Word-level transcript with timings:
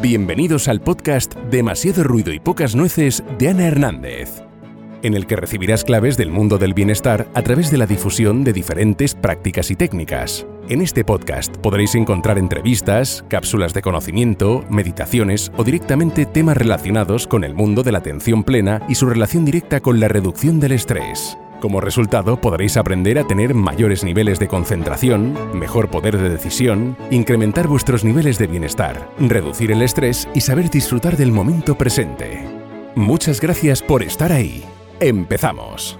Bienvenidos 0.00 0.68
al 0.68 0.80
podcast 0.80 1.34
Demasiado 1.50 2.04
ruido 2.04 2.32
y 2.32 2.38
pocas 2.38 2.76
nueces 2.76 3.24
de 3.36 3.48
Ana 3.48 3.66
Hernández, 3.66 4.44
en 5.02 5.14
el 5.14 5.26
que 5.26 5.34
recibirás 5.34 5.82
claves 5.82 6.16
del 6.16 6.30
mundo 6.30 6.56
del 6.56 6.72
bienestar 6.72 7.26
a 7.34 7.42
través 7.42 7.72
de 7.72 7.78
la 7.78 7.86
difusión 7.86 8.44
de 8.44 8.52
diferentes 8.52 9.16
prácticas 9.16 9.72
y 9.72 9.74
técnicas. 9.74 10.46
En 10.68 10.82
este 10.82 11.04
podcast 11.04 11.56
podréis 11.56 11.96
encontrar 11.96 12.38
entrevistas, 12.38 13.24
cápsulas 13.28 13.74
de 13.74 13.82
conocimiento, 13.82 14.64
meditaciones 14.70 15.50
o 15.56 15.64
directamente 15.64 16.26
temas 16.26 16.56
relacionados 16.56 17.26
con 17.26 17.42
el 17.42 17.54
mundo 17.54 17.82
de 17.82 17.90
la 17.90 17.98
atención 17.98 18.44
plena 18.44 18.80
y 18.88 18.94
su 18.94 19.06
relación 19.06 19.44
directa 19.44 19.80
con 19.80 19.98
la 19.98 20.06
reducción 20.06 20.60
del 20.60 20.72
estrés. 20.72 21.36
Como 21.60 21.80
resultado, 21.80 22.40
podréis 22.40 22.76
aprender 22.76 23.18
a 23.18 23.26
tener 23.26 23.52
mayores 23.52 24.04
niveles 24.04 24.38
de 24.38 24.46
concentración, 24.46 25.34
mejor 25.58 25.90
poder 25.90 26.16
de 26.16 26.28
decisión, 26.28 26.96
incrementar 27.10 27.66
vuestros 27.66 28.04
niveles 28.04 28.38
de 28.38 28.46
bienestar, 28.46 29.10
reducir 29.18 29.72
el 29.72 29.82
estrés 29.82 30.28
y 30.34 30.40
saber 30.40 30.70
disfrutar 30.70 31.16
del 31.16 31.32
momento 31.32 31.76
presente. 31.76 32.46
Muchas 32.94 33.40
gracias 33.40 33.82
por 33.82 34.04
estar 34.04 34.30
ahí. 34.30 34.62
Empezamos. 35.00 35.98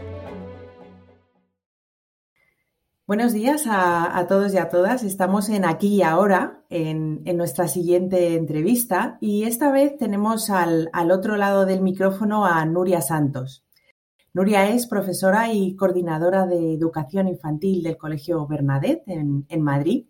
Buenos 3.08 3.32
días 3.32 3.64
a, 3.66 4.26
todos 4.28 4.54
y 4.54 4.58
a 4.58 4.68
todas. 4.68 5.02
Estamos 5.02 5.48
en 5.48 5.64
aquí 5.64 5.94
y 5.94 6.02
ahora, 6.02 6.62
en, 6.68 7.24
nuestra 7.36 7.66
siguiente 7.66 8.36
entrevista, 8.36 9.18
y 9.20 9.44
esta 9.44 9.72
vez 9.72 9.96
tenemos 9.96 10.50
al 10.50 11.10
otro 11.10 11.36
lado 11.36 11.66
del 11.66 11.80
micrófono 11.80 12.44
a 12.44 12.64
Nuria 12.64 13.00
Santos. 13.00 13.64
Nuria 14.34 14.68
es 14.68 14.86
profesora 14.86 15.52
y 15.52 15.74
coordinadora 15.74 16.46
de 16.46 16.74
educación 16.74 17.28
infantil 17.28 17.82
del 17.82 17.96
Colegio 17.96 18.46
Bernadette 18.46 19.02
en, 19.08 19.62
Madrid. 19.62 20.04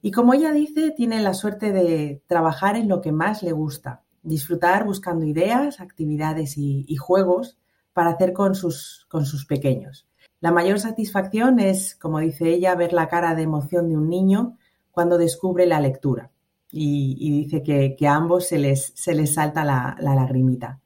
Y 0.00 0.10
como 0.10 0.32
ella 0.32 0.52
dice, 0.52 0.92
tiene 0.92 1.20
la 1.20 1.34
suerte 1.34 1.72
de 1.72 2.22
trabajar 2.26 2.76
en 2.76 2.88
lo 2.88 3.02
que 3.02 3.12
más 3.12 3.42
le 3.42 3.52
gusta, 3.52 4.02
disfrutar 4.22 4.84
buscando 4.84 5.26
ideas, 5.26 5.80
actividades 5.80 6.56
y, 6.56 6.96
juegos 6.96 7.58
para 7.92 8.10
hacer 8.10 8.32
con 8.32 8.54
sus, 8.54 9.06
con 9.10 9.26
sus 9.26 9.44
pequeños. 9.44 10.06
La 10.40 10.50
mayor 10.50 10.80
satisfacción 10.80 11.58
es, 11.58 11.96
como 11.96 12.20
dice 12.20 12.48
ella, 12.48 12.74
ver 12.76 12.92
la 12.92 13.08
cara 13.08 13.34
de 13.34 13.42
emoción 13.42 13.88
de 13.88 13.96
un 13.96 14.08
niño 14.08 14.56
cuando 14.90 15.18
descubre 15.18 15.66
la 15.66 15.80
lectura. 15.80 16.30
Y, 16.70 17.42
dice 17.44 17.62
que, 17.62 18.06
a 18.06 18.14
ambos 18.14 18.46
se 18.46 18.58
les, 18.58 18.92
se 18.94 19.14
les 19.14 19.34
salta 19.34 19.64
la 19.64 19.96
lagrimita. 20.00 20.80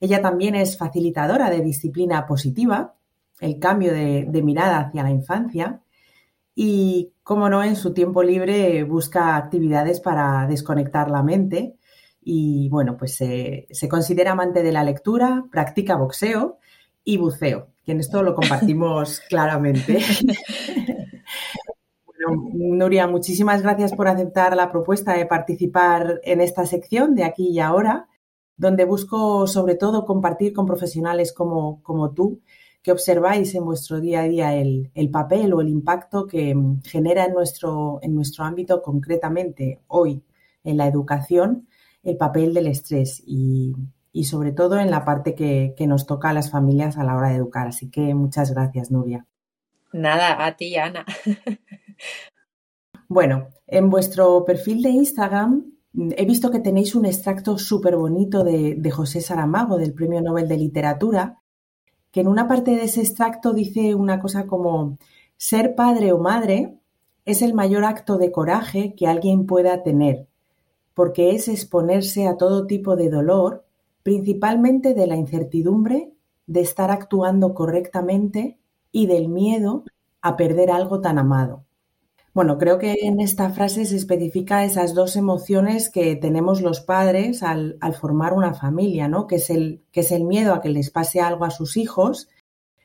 Ella 0.00 0.20
también 0.20 0.54
es 0.54 0.76
facilitadora 0.76 1.50
de 1.50 1.60
disciplina 1.60 2.26
positiva, 2.26 2.94
el 3.40 3.58
cambio 3.58 3.92
de, 3.92 4.42
mirada 4.42 4.80
hacia 4.80 5.02
la 5.02 5.10
infancia 5.10 5.80
y, 6.54 7.12
como 7.22 7.48
no, 7.48 7.62
en 7.62 7.76
su 7.76 7.92
tiempo 7.92 8.22
libre 8.22 8.84
busca 8.84 9.36
actividades 9.36 10.00
para 10.00 10.46
desconectar 10.46 11.10
la 11.10 11.22
mente 11.22 11.76
y, 12.22 12.68
bueno, 12.68 12.96
pues 12.96 13.16
se 13.16 13.88
considera 13.88 14.32
amante 14.32 14.62
de 14.62 14.72
la 14.72 14.84
lectura, 14.84 15.44
practica 15.50 15.96
boxeo 15.96 16.58
y 17.04 17.18
buceo, 17.18 17.68
que 17.84 17.92
en 17.92 18.00
esto 18.00 18.22
lo 18.22 18.34
compartimos 18.34 19.20
claramente. 19.28 20.00
Bueno, 22.26 22.42
Nuria, 22.54 23.06
muchísimas 23.06 23.62
gracias 23.62 23.92
por 23.92 24.08
aceptar 24.08 24.56
la 24.56 24.70
propuesta 24.70 25.14
de 25.14 25.26
participar 25.26 26.20
en 26.22 26.40
esta 26.40 26.64
sección 26.64 27.14
de 27.14 27.24
aquí 27.24 27.48
y 27.48 27.60
ahora 27.60 28.08
donde 28.56 28.84
busco 28.84 29.46
sobre 29.46 29.74
todo 29.74 30.04
compartir 30.04 30.52
con 30.52 30.66
profesionales 30.66 31.32
como, 31.32 31.82
como 31.82 32.12
tú, 32.12 32.40
que 32.82 32.92
observáis 32.92 33.54
en 33.54 33.64
vuestro 33.64 33.98
día 34.00 34.20
a 34.20 34.28
día 34.28 34.54
el, 34.54 34.90
papel 35.10 35.54
o 35.54 35.62
el 35.62 35.68
impacto 35.68 36.26
que 36.26 36.54
mm, 36.54 36.82
genera 36.82 37.24
en 37.24 37.32
nuestro, 37.32 37.98
en 38.02 38.14
nuestro 38.14 38.44
ámbito 38.44 38.82
concretamente 38.82 39.80
hoy 39.86 40.22
en 40.62 40.76
la 40.76 40.86
educación 40.86 41.66
el 42.02 42.18
papel 42.18 42.52
del 42.52 42.66
estrés 42.66 43.22
y, 43.26 43.74
sobre 44.24 44.52
todo 44.52 44.78
en 44.78 44.90
la 44.90 45.04
parte 45.04 45.34
que, 45.34 45.74
que, 45.76 45.86
nos 45.86 46.06
toca 46.06 46.28
a 46.28 46.34
las 46.34 46.50
familias 46.50 46.98
a 46.98 47.04
la 47.04 47.16
hora 47.16 47.30
de 47.30 47.36
educar. 47.36 47.66
Así 47.66 47.90
que 47.90 48.14
muchas 48.14 48.52
gracias, 48.52 48.90
Nuria. 48.90 49.26
Nada, 49.92 50.44
a 50.44 50.54
ti, 50.54 50.76
Ana. 50.76 51.06
bueno, 53.08 53.48
en 53.66 53.88
vuestro 53.88 54.44
perfil 54.44 54.82
de 54.82 54.90
Instagram 54.90 55.73
He 55.96 56.24
visto 56.24 56.50
que 56.50 56.58
tenéis 56.58 56.96
un 56.96 57.06
extracto 57.06 57.56
súper 57.56 57.96
bonito 57.96 58.42
de, 58.42 58.90
José 58.90 59.20
Saramago, 59.20 59.78
del 59.78 59.94
Premio 59.94 60.20
Nobel 60.20 60.48
de 60.48 60.56
Literatura, 60.56 61.38
que 62.10 62.20
en 62.20 62.26
una 62.26 62.48
parte 62.48 62.72
de 62.72 62.84
ese 62.84 63.00
extracto 63.00 63.52
dice 63.52 63.94
una 63.94 64.18
cosa 64.18 64.46
como, 64.46 64.98
ser 65.36 65.76
padre 65.76 66.12
o 66.12 66.18
madre 66.18 66.76
es 67.24 67.42
el 67.42 67.54
mayor 67.54 67.84
acto 67.84 68.18
de 68.18 68.32
coraje 68.32 68.94
que 68.96 69.06
alguien 69.06 69.46
pueda 69.46 69.84
tener, 69.84 70.26
porque 70.94 71.30
es 71.30 71.46
exponerse 71.46 72.26
a 72.26 72.36
todo 72.36 72.66
tipo 72.66 72.96
de 72.96 73.08
dolor, 73.08 73.64
principalmente 74.02 74.94
de 74.94 75.06
la 75.06 75.16
incertidumbre 75.16 76.12
de 76.46 76.60
estar 76.60 76.90
actuando 76.90 77.54
correctamente 77.54 78.58
y 78.90 79.06
del 79.06 79.28
miedo 79.28 79.84
a 80.20 80.36
perder 80.36 80.72
algo 80.72 81.00
tan 81.00 81.18
amado. 81.18 81.64
Bueno, 82.34 82.58
creo 82.58 82.78
que 82.78 82.96
en 83.02 83.20
esta 83.20 83.50
frase 83.50 83.84
se 83.84 83.94
especifica 83.94 84.64
esas 84.64 84.92
dos 84.92 85.14
emociones 85.14 85.88
que 85.88 86.16
tenemos 86.16 86.62
los 86.62 86.80
padres 86.80 87.44
al, 87.44 87.78
formar 88.00 88.32
una 88.32 88.54
familia, 88.54 89.06
¿no? 89.06 89.28
Que 89.28 89.36
es, 89.36 89.50
el, 89.50 89.84
que 89.92 90.00
es 90.00 90.10
el 90.10 90.24
miedo 90.24 90.52
a 90.52 90.60
que 90.60 90.68
les 90.68 90.90
pase 90.90 91.20
algo 91.20 91.44
a 91.44 91.50
sus 91.50 91.76
hijos, 91.76 92.28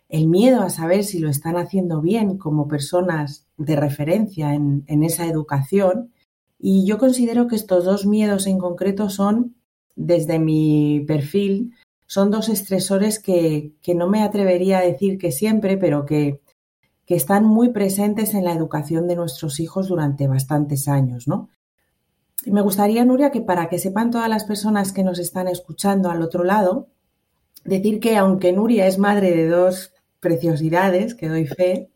el 0.08 0.28
miedo 0.28 0.62
a 0.62 0.70
saber 0.70 1.04
si 1.04 1.18
lo 1.18 1.30
están 1.30 1.58
haciendo 1.58 2.00
bien 2.00 2.38
como 2.38 2.68
personas 2.68 3.48
de 3.58 3.76
referencia 3.76 4.54
en, 4.54 5.04
esa 5.04 5.26
educación. 5.26 6.14
Y 6.60 6.86
yo 6.86 7.00
considero 7.00 7.48
que 7.48 7.56
estos 7.56 7.86
dos 7.86 8.06
miedos 8.06 8.46
en 8.46 8.60
concreto 8.60 9.10
son, 9.10 9.56
desde 9.96 10.38
mi 10.38 11.04
perfil, 11.08 11.74
son 12.06 12.30
dos 12.30 12.50
estresores 12.50 13.18
que, 13.18 13.74
que 13.82 13.96
no 13.96 14.08
me 14.08 14.22
atrevería 14.22 14.78
a 14.78 14.86
decir 14.86 15.18
que 15.18 15.32
siempre, 15.32 15.76
pero 15.78 16.06
que 16.06 16.40
que 17.10 17.16
están 17.16 17.44
muy 17.44 17.70
presentes 17.70 18.36
en 18.36 18.44
la 18.44 18.54
educación 18.54 19.08
de 19.08 19.16
nuestros 19.16 19.60
hijos 19.60 19.88
durante 19.88 20.28
bastantes 20.28 20.88
años, 20.88 21.28
¿no? 21.28 21.50
Y 22.46 22.52
me 22.52 22.62
gustaría, 22.62 23.04
Nuria, 23.04 23.32
que 23.32 23.42
para 23.42 23.68
que 23.68 23.80
sepan 23.80 24.12
todas 24.12 24.30
las 24.30 24.44
personas 24.44 24.94
que 24.94 25.04
nos 25.04 25.18
están 25.18 25.48
escuchando 25.48 26.12
al 26.12 26.22
otro 26.22 26.44
lado, 26.44 26.86
decir 27.66 28.00
que 28.00 28.16
aunque 28.16 28.54
Nuria 28.54 28.86
es 28.86 29.00
madre 29.00 29.32
de 29.36 29.48
dos 29.50 29.92
preciosidades, 30.20 31.16
que 31.16 31.30
doy 31.30 31.48
fe, 31.48 31.90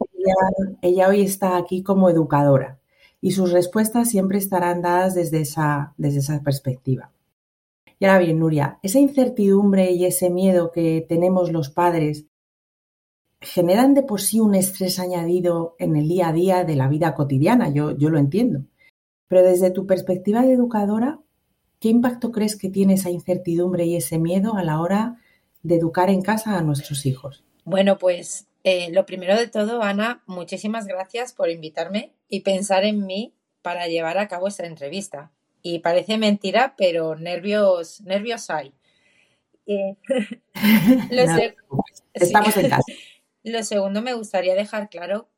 ella, 0.82 1.10
hoy 1.10 1.22
está 1.22 1.58
aquí 1.58 1.84
como 1.84 2.10
educadora 2.10 2.80
y 3.22 3.34
sus 3.34 3.52
respuestas 3.52 4.10
siempre 4.10 4.40
estarán 4.40 4.82
dadas 4.82 5.14
desde 5.14 5.42
esa, 5.42 5.94
desde 5.96 6.22
esa 6.22 6.42
perspectiva. 6.42 7.12
Y 8.00 8.06
ahora 8.06 8.18
bien, 8.18 8.40
Nuria, 8.40 8.80
esa 8.82 8.98
incertidumbre 8.98 9.92
y 9.92 10.06
ese 10.06 10.32
miedo 10.32 10.72
que 10.72 11.06
tenemos 11.08 11.52
los 11.52 11.70
padres 11.70 12.26
generan 13.44 13.94
de 13.94 14.04
por 14.04 14.22
sí 14.22 14.40
un 14.40 14.56
estrés 14.56 15.00
añadido 15.00 15.76
en 15.80 15.96
el 15.96 16.08
día 16.08 16.30
a 16.30 16.34
día 16.34 16.64
de 16.64 16.76
la 16.76 16.88
vida 16.88 17.14
cotidiana, 17.14 17.70
yo, 17.70 17.96
yo 17.98 18.10
lo 18.10 18.18
entiendo. 18.18 18.66
Pero 19.28 19.44
desde 19.44 19.72
tu 19.72 19.86
perspectiva 19.86 20.42
de 20.42 20.54
educadora, 20.54 21.20
¿qué 21.80 21.90
impacto 21.90 22.32
crees 22.32 22.58
que 22.58 22.70
tiene 22.70 22.96
esa 22.96 23.10
incertidumbre 23.10 23.86
y 23.86 23.96
ese 23.96 24.20
miedo 24.20 24.56
a 24.56 24.64
la 24.64 24.80
hora 24.80 25.20
de 25.62 25.76
educar 25.76 26.10
en 26.10 26.22
casa 26.22 26.58
a 26.58 26.62
nuestros 26.62 27.06
hijos? 27.06 27.44
Bueno, 27.66 27.98
pues 27.98 28.48
eh, 28.64 28.92
lo 28.92 29.06
primero 29.06 29.36
de 29.36 29.48
todo, 29.48 29.82
Ana, 29.82 30.24
muchísimas 30.26 30.86
gracias 30.88 31.34
por 31.34 31.50
invitarme 31.50 32.14
y 32.30 32.42
pensar 32.42 32.86
en 32.86 33.06
mí 33.06 33.34
para 33.62 33.88
llevar 33.88 34.18
a 34.18 34.28
cabo 34.28 34.48
esta 34.48 34.66
entrevista. 34.66 35.32
Y 35.62 35.80
parece 35.80 36.18
mentira, 36.18 36.76
pero 36.78 37.16
nervios, 37.16 38.02
nervios 38.02 38.50
hay. 38.50 38.74
Eh, 39.66 39.96
estamos 42.14 42.58
en 42.58 42.70
casa. 42.70 42.84
Lo 43.44 43.62
segundo, 43.64 44.02
me 44.02 44.14
gustaría 44.14 44.56
dejar 44.56 44.90
claro 44.90 45.30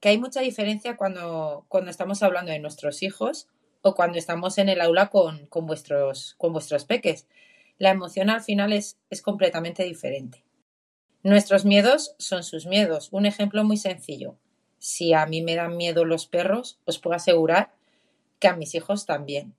que 0.00 0.10
hay 0.10 0.18
mucha 0.18 0.40
diferencia 0.40 0.96
cuando, 0.96 1.64
cuando 1.68 1.90
estamos 1.90 2.22
hablando 2.22 2.52
de 2.52 2.58
nuestros 2.58 3.02
hijos 3.02 3.48
o 3.80 3.94
cuando 3.94 4.18
estamos 4.18 4.58
en 4.58 4.68
el 4.68 4.80
aula 4.80 5.08
con, 5.08 5.46
con, 5.46 5.66
vuestros, 5.66 6.34
con 6.36 6.52
vuestros 6.52 6.84
peques. 6.84 7.26
La 7.78 7.90
emoción 7.90 8.28
al 8.28 8.42
final 8.42 8.72
es, 8.72 8.98
es 9.08 9.22
completamente 9.22 9.84
diferente. 9.84 10.44
Nuestros 11.22 11.64
miedos 11.64 12.14
son 12.18 12.44
sus 12.44 12.66
miedos. 12.66 13.08
Un 13.10 13.26
ejemplo 13.26 13.64
muy 13.64 13.78
sencillo. 13.78 14.36
Si 14.78 15.14
a 15.14 15.24
mí 15.26 15.42
me 15.42 15.54
dan 15.54 15.76
miedo 15.76 16.04
los 16.04 16.26
perros, 16.26 16.78
os 16.84 16.98
puedo 16.98 17.16
asegurar 17.16 17.74
que 18.38 18.48
a 18.48 18.56
mis 18.56 18.74
hijos 18.74 19.06
también. 19.06 19.54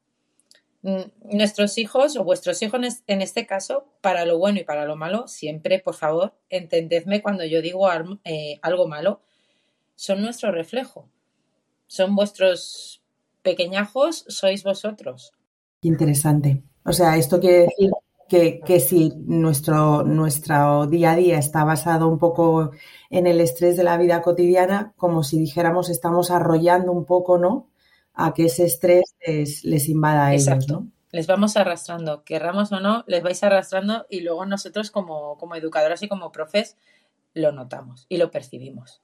Mm, 0.84 1.36
nuestros 1.36 1.78
hijos 1.78 2.16
o 2.18 2.24
vuestros 2.24 2.62
hijos 2.62 3.02
en 3.08 3.22
este 3.22 3.48
caso, 3.48 3.86
para 4.02 4.26
lo 4.26 4.38
bueno 4.38 4.60
y 4.60 4.64
para 4.64 4.86
lo 4.86 4.96
malo, 4.96 5.28
siempre, 5.28 5.80
por 5.80 5.96
favor, 5.96 6.34
entendedme 6.50 7.22
cuando 7.22 7.46
yo 7.46 7.62
digo 7.62 7.88
eh, 8.24 8.60
algo 8.62 8.88
malo, 8.88 9.22
son 9.96 10.22
nuestro 10.22 10.52
reflejo. 10.52 11.10
Son 11.88 12.16
vuestros 12.16 13.02
pequeñajos, 13.42 14.26
sois 14.28 14.64
vosotros. 14.64 15.34
Interesante. 15.82 16.64
O 16.86 16.94
sea, 16.94 17.18
esto 17.18 17.40
quiere 17.40 17.60
decir 17.60 17.92
que, 18.30 18.60
que, 18.60 18.80
si 18.80 19.14
nuestro, 19.26 20.04
nuestro 20.04 20.86
día 20.86 21.12
a 21.12 21.16
día 21.16 21.40
está 21.40 21.64
basado 21.64 22.08
un 22.08 22.20
poco 22.20 22.72
en 23.10 23.26
el 23.26 23.40
estrés 23.40 23.78
de 23.78 23.84
la 23.84 23.98
vida 23.98 24.22
cotidiana, 24.22 24.94
como 24.98 25.24
si 25.24 25.40
dijéramos 25.40 25.90
estamos 25.90 26.30
arrollando 26.30 26.92
un 26.92 27.06
poco, 27.06 27.38
¿no? 27.38 27.68
A 28.20 28.34
que 28.34 28.46
ese 28.46 28.66
estrés 28.66 29.16
les, 29.64 29.90
invada 29.90 30.28
a 30.28 30.34
ellos, 30.34 30.68
¿no? 30.68 30.88
les 31.12 31.28
vamos 31.28 31.56
arrastrando, 31.56 32.24
querramos 32.24 32.72
o 32.72 32.80
no, 32.80 33.04
les 33.08 33.24
vais 33.24 33.42
arrastrando 33.44 34.06
y 34.10 34.22
luego 34.22 34.46
nosotros 34.46 34.92
como, 34.92 35.38
como 35.38 35.56
educadoras 35.56 36.04
y 36.04 36.08
como 36.08 36.32
profes 36.32 36.78
lo 37.34 37.52
notamos 37.52 38.06
y 38.10 38.18
lo 38.18 38.32
percibimos. 38.32 39.02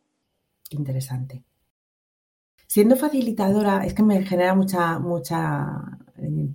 Interesante. 0.69 1.43
Siendo 2.67 2.95
facilitadora, 2.95 3.85
es 3.85 3.93
que 3.93 4.03
me 4.03 4.23
genera 4.23 4.55
mucha, 4.55 4.97
mucha, 4.99 5.99
eh, 6.17 6.49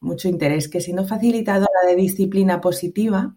mucho 0.00 0.28
interés, 0.28 0.68
que 0.68 0.80
siendo 0.80 1.06
facilitadora 1.06 1.86
de 1.86 1.96
disciplina 1.96 2.60
positiva, 2.60 3.34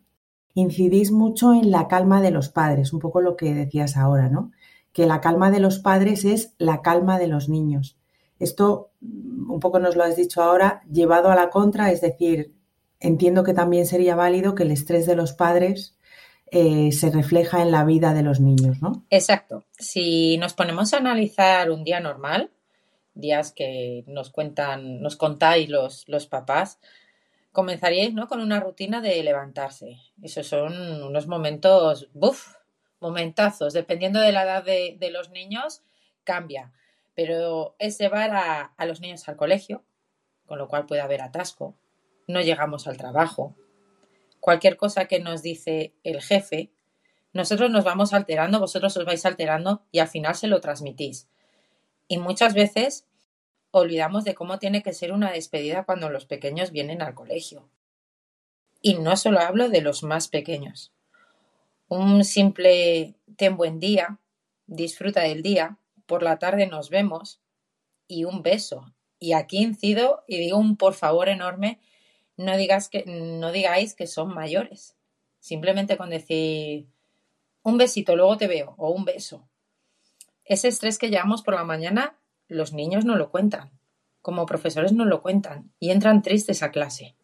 incidís 0.53 1.11
mucho 1.11 1.53
en 1.53 1.71
la 1.71 1.87
calma 1.87 2.21
de 2.21 2.31
los 2.31 2.49
padres, 2.49 2.91
un 2.91 2.99
poco 2.99 3.21
lo 3.21 3.37
que 3.37 3.53
decías 3.53 3.95
ahora, 3.95 4.29
¿no? 4.29 4.51
Que 4.91 5.05
la 5.05 5.21
calma 5.21 5.51
de 5.51 5.59
los 5.59 5.79
padres 5.79 6.25
es 6.25 6.53
la 6.57 6.81
calma 6.81 7.17
de 7.17 7.27
los 7.27 7.47
niños. 7.47 7.98
Esto, 8.39 8.91
un 9.01 9.59
poco 9.59 9.79
nos 9.79 9.95
lo 9.95 10.03
has 10.03 10.15
dicho 10.15 10.41
ahora, 10.41 10.81
llevado 10.89 11.29
a 11.29 11.35
la 11.35 11.49
contra, 11.49 11.91
es 11.91 12.01
decir, 12.01 12.53
entiendo 12.99 13.43
que 13.43 13.53
también 13.53 13.85
sería 13.85 14.15
válido 14.15 14.55
que 14.55 14.63
el 14.63 14.71
estrés 14.71 15.05
de 15.05 15.15
los 15.15 15.33
padres 15.33 15.97
eh, 16.51 16.91
se 16.91 17.11
refleja 17.11 17.61
en 17.61 17.71
la 17.71 17.83
vida 17.83 18.13
de 18.13 18.23
los 18.23 18.39
niños, 18.39 18.81
¿no? 18.81 19.05
Exacto. 19.09 19.65
Si 19.77 20.37
nos 20.37 20.53
ponemos 20.53 20.93
a 20.93 20.97
analizar 20.97 21.69
un 21.69 21.83
día 21.83 21.99
normal, 21.99 22.51
días 23.13 23.51
que 23.51 24.03
nos 24.07 24.29
cuentan, 24.31 25.01
nos 25.01 25.15
contáis 25.15 25.69
los, 25.69 26.07
los 26.07 26.25
papás, 26.25 26.79
comenzaríais 27.51 28.13
¿no? 28.13 28.27
con 28.27 28.39
una 28.39 28.59
rutina 28.59 29.01
de 29.01 29.21
levantarse. 29.21 29.97
Esos 30.21 30.47
son 30.47 31.03
unos 31.03 31.27
momentos, 31.27 32.09
¡buf! 32.13 32.55
momentazos. 32.99 33.73
Dependiendo 33.73 34.19
de 34.19 34.31
la 34.31 34.43
edad 34.43 34.63
de 34.63 35.09
los 35.11 35.29
niños, 35.29 35.83
cambia. 36.23 36.73
Pero 37.19 37.75
es 37.79 37.97
llevar 37.97 38.33
a, 38.33 38.61
a 38.77 38.85
los 38.85 39.01
niños 39.01 39.27
al 39.27 39.35
colegio, 39.35 39.83
con 40.45 40.57
lo 40.57 40.69
cual 40.69 40.85
puede 40.85 41.01
haber 41.01 41.21
atasco. 41.21 41.75
No 42.27 42.39
llegamos 42.39 42.87
al 42.87 42.95
trabajo. 42.95 43.57
Cualquier 44.39 44.77
cosa 44.77 45.03
que 45.03 45.19
nos 45.19 45.41
dice 45.41 45.91
el 46.05 46.21
jefe, 46.21 46.71
nosotros 47.33 47.71
nos 47.71 47.83
vamos 47.83 48.13
alterando, 48.13 48.61
vosotros 48.61 48.95
os 48.95 49.03
vais 49.03 49.25
alterando 49.25 49.83
y 49.91 49.99
al 49.99 50.07
final 50.07 50.33
se 50.33 50.47
lo 50.47 50.61
transmitís. 50.61 51.27
Y 52.07 52.19
muchas 52.19 52.53
veces 52.53 53.05
olvidamos 53.71 54.23
de 54.23 54.33
cómo 54.33 54.57
tiene 54.57 54.81
que 54.81 54.93
ser 54.93 55.11
una 55.11 55.29
despedida 55.29 55.83
cuando 55.83 56.09
los 56.09 56.25
pequeños 56.25 56.71
vienen 56.71 57.01
al 57.01 57.15
colegio. 57.15 57.67
Y 58.81 58.93
no 58.93 59.17
solo 59.17 59.41
hablo 59.41 59.67
de 59.67 59.81
los 59.81 60.03
más 60.03 60.29
pequeños. 60.29 60.93
Un 61.89 62.23
simple 62.23 63.15
ten 63.35 63.57
buen 63.57 63.81
día, 63.81 64.19
disfruta 64.67 65.23
del 65.23 65.43
día, 65.43 65.79
por 66.09 66.23
la 66.23 66.39
tarde 66.39 66.67
nos 66.67 66.89
vemos 66.89 67.39
y 68.07 68.25
un 68.25 68.41
beso. 68.41 68.93
Y 69.19 69.33
aquí 69.33 69.59
incido 69.59 70.23
y 70.27 70.37
digo 70.39 70.57
un 70.57 70.75
por 70.75 70.95
favor 70.95 71.29
enorme, 71.29 71.79
no, 72.35 72.57
digas 72.57 72.89
que, 72.89 73.05
no 73.05 73.51
digáis 73.51 73.93
que 73.93 74.07
son 74.07 74.33
mayores. 74.33 74.97
Simplemente 75.39 75.95
con 75.95 76.09
decir 76.09 76.87
un 77.63 77.77
besito, 77.77 78.15
luego 78.15 78.37
te 78.37 78.47
veo, 78.47 78.73
o 78.77 78.89
un 78.89 79.05
beso. 79.05 79.47
Ese 80.43 80.67
estrés 80.67 80.97
que 80.97 81.09
llevamos 81.09 81.43
por 81.43 81.53
la 81.53 81.63
mañana 81.63 82.17
los 82.47 82.73
niños 82.73 83.05
no 83.05 83.15
lo 83.15 83.29
cuentan, 83.29 83.69
como 84.23 84.47
profesores 84.47 84.91
no 84.91 85.05
lo 85.05 85.21
cuentan 85.21 85.71
y 85.79 85.91
entran 85.91 86.23
tristes 86.23 86.63
a 86.63 86.71
clase. 86.71 87.15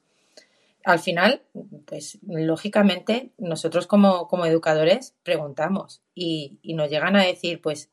Al 0.84 1.00
final, 1.00 1.42
pues 1.88 2.20
lógicamente 2.22 3.32
nosotros 3.40 3.88
como, 3.88 4.28
como 4.28 4.46
educadores 4.46 5.16
preguntamos 5.24 6.04
y, 6.14 6.60
y 6.62 6.76
nos 6.76 6.92
llegan 6.92 7.16
a 7.16 7.24
decir, 7.24 7.60
pues 7.60 7.90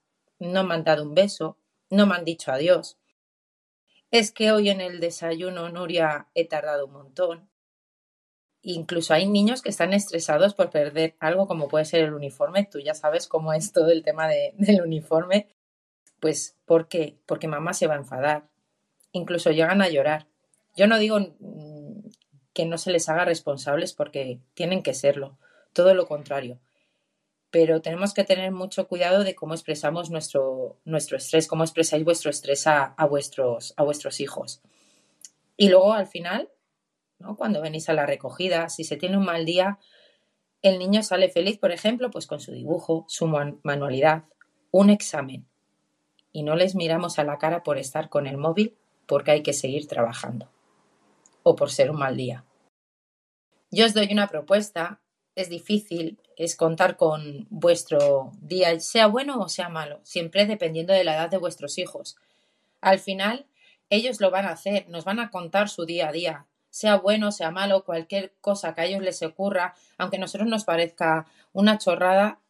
no 0.46 0.64
me 0.64 0.74
han 0.74 0.84
dado 0.84 1.02
un 1.02 1.14
beso, 1.14 1.56
no 1.90 2.06
me 2.06 2.14
han 2.14 2.24
dicho 2.24 2.52
adiós. 2.52 2.98
Es 4.10 4.32
que 4.32 4.52
hoy 4.52 4.68
en 4.68 4.80
el 4.80 5.00
desayuno, 5.00 5.68
Nuria, 5.70 6.28
he 6.34 6.46
tardado 6.46 6.86
un 6.86 6.92
montón. 6.92 7.48
Incluso 8.62 9.14
hay 9.14 9.26
niños 9.26 9.62
que 9.62 9.70
están 9.70 9.92
estresados 9.92 10.54
por 10.54 10.70
perder 10.70 11.16
algo 11.18 11.48
como 11.48 11.68
puede 11.68 11.84
ser 11.84 12.04
el 12.04 12.14
uniforme. 12.14 12.68
Tú 12.70 12.78
ya 12.78 12.94
sabes 12.94 13.26
cómo 13.26 13.52
es 13.52 13.72
todo 13.72 13.90
el 13.90 14.02
tema 14.02 14.28
de, 14.28 14.52
del 14.58 14.82
uniforme. 14.82 15.48
Pues, 16.20 16.56
¿por 16.66 16.88
qué? 16.88 17.18
Porque 17.26 17.48
mamá 17.48 17.72
se 17.72 17.86
va 17.86 17.94
a 17.94 17.98
enfadar. 17.98 18.48
Incluso 19.12 19.50
llegan 19.50 19.82
a 19.82 19.88
llorar. 19.88 20.26
Yo 20.76 20.86
no 20.86 20.98
digo 20.98 21.18
mm, 21.20 22.08
que 22.52 22.66
no 22.66 22.78
se 22.78 22.92
les 22.92 23.08
haga 23.08 23.24
responsables 23.24 23.92
porque 23.92 24.40
tienen 24.54 24.82
que 24.82 24.94
serlo, 24.94 25.38
todo 25.72 25.94
lo 25.94 26.06
contrario. 26.06 26.60
Pero 27.52 27.80
tenemos 27.80 28.14
que 28.14 28.24
tener 28.24 28.50
mucho 28.50 28.88
cuidado 28.88 29.22
de 29.22 29.36
cómo 29.36 29.54
expresamos 29.54 30.10
nuestro, 30.10 30.80
nuestro 30.84 31.16
estrés, 31.16 31.46
cómo 31.46 31.62
expresáis 31.62 32.04
vuestro 32.04 32.30
estrés 32.30 32.66
a, 32.66 32.96
vuestros, 33.08 33.74
a 33.76 33.84
vuestros 33.84 34.18
hijos. 34.18 34.60
Y 35.56 35.68
luego 35.68 35.92
al 35.92 36.08
final, 36.08 36.48
¿no? 37.20 37.36
cuando 37.36 37.62
venís 37.62 37.88
a 37.88 37.92
la 37.92 38.06
recogida, 38.06 38.68
si 38.68 38.82
se 38.82 38.96
tiene 38.96 39.16
un 39.16 39.24
mal 39.24 39.44
día, 39.44 39.78
el 40.62 40.80
niño 40.80 41.04
sale 41.04 41.28
feliz, 41.28 41.58
por 41.58 41.70
ejemplo, 41.70 42.10
pues 42.10 42.26
con 42.26 42.40
su 42.40 42.50
dibujo, 42.50 43.04
su 43.06 43.28
manualidad, 43.62 44.24
un 44.72 44.90
examen 44.90 45.46
y 46.32 46.42
no 46.42 46.56
les 46.56 46.74
miramos 46.74 47.18
a 47.18 47.24
la 47.24 47.38
cara 47.38 47.62
por 47.62 47.78
estar 47.78 48.08
con 48.08 48.26
el 48.26 48.38
móvil 48.38 48.76
porque 49.06 49.30
hay 49.30 49.42
que 49.42 49.52
seguir 49.52 49.86
trabajando 49.86 50.50
o 51.42 51.54
por 51.54 51.70
ser 51.70 51.90
un 51.90 51.98
mal 51.98 52.16
día. 52.16 52.44
Yo 53.70 53.86
os 53.86 53.94
doy 53.94 54.08
una 54.12 54.28
propuesta, 54.28 55.00
es 55.34 55.48
difícil, 55.48 56.18
es 56.42 56.56
contar 56.56 56.96
con 56.96 57.46
vuestro 57.50 58.32
día, 58.40 58.78
sea 58.80 59.06
bueno 59.06 59.38
o 59.38 59.48
sea 59.48 59.68
malo, 59.68 60.00
siempre 60.02 60.44
dependiendo 60.46 60.92
de 60.92 61.04
la 61.04 61.14
edad 61.14 61.30
de 61.30 61.38
vuestros 61.38 61.78
hijos. 61.78 62.16
Al 62.80 62.98
final, 62.98 63.46
ellos 63.90 64.20
lo 64.20 64.30
van 64.30 64.46
a 64.46 64.50
hacer, 64.50 64.88
nos 64.88 65.04
van 65.04 65.20
a 65.20 65.30
contar 65.30 65.68
su 65.68 65.84
día 65.84 66.08
a 66.08 66.12
día, 66.12 66.46
sea 66.70 66.96
bueno, 66.96 67.30
sea 67.30 67.50
malo, 67.50 67.84
cualquier 67.84 68.34
cosa 68.40 68.74
que 68.74 68.80
a 68.80 68.84
ellos 68.86 69.02
les 69.02 69.22
ocurra, 69.22 69.74
aunque 69.98 70.16
a 70.16 70.20
nosotros 70.20 70.48
nos 70.48 70.64
parezca 70.64 71.26
una 71.52 71.78
chorrada, 71.78 72.40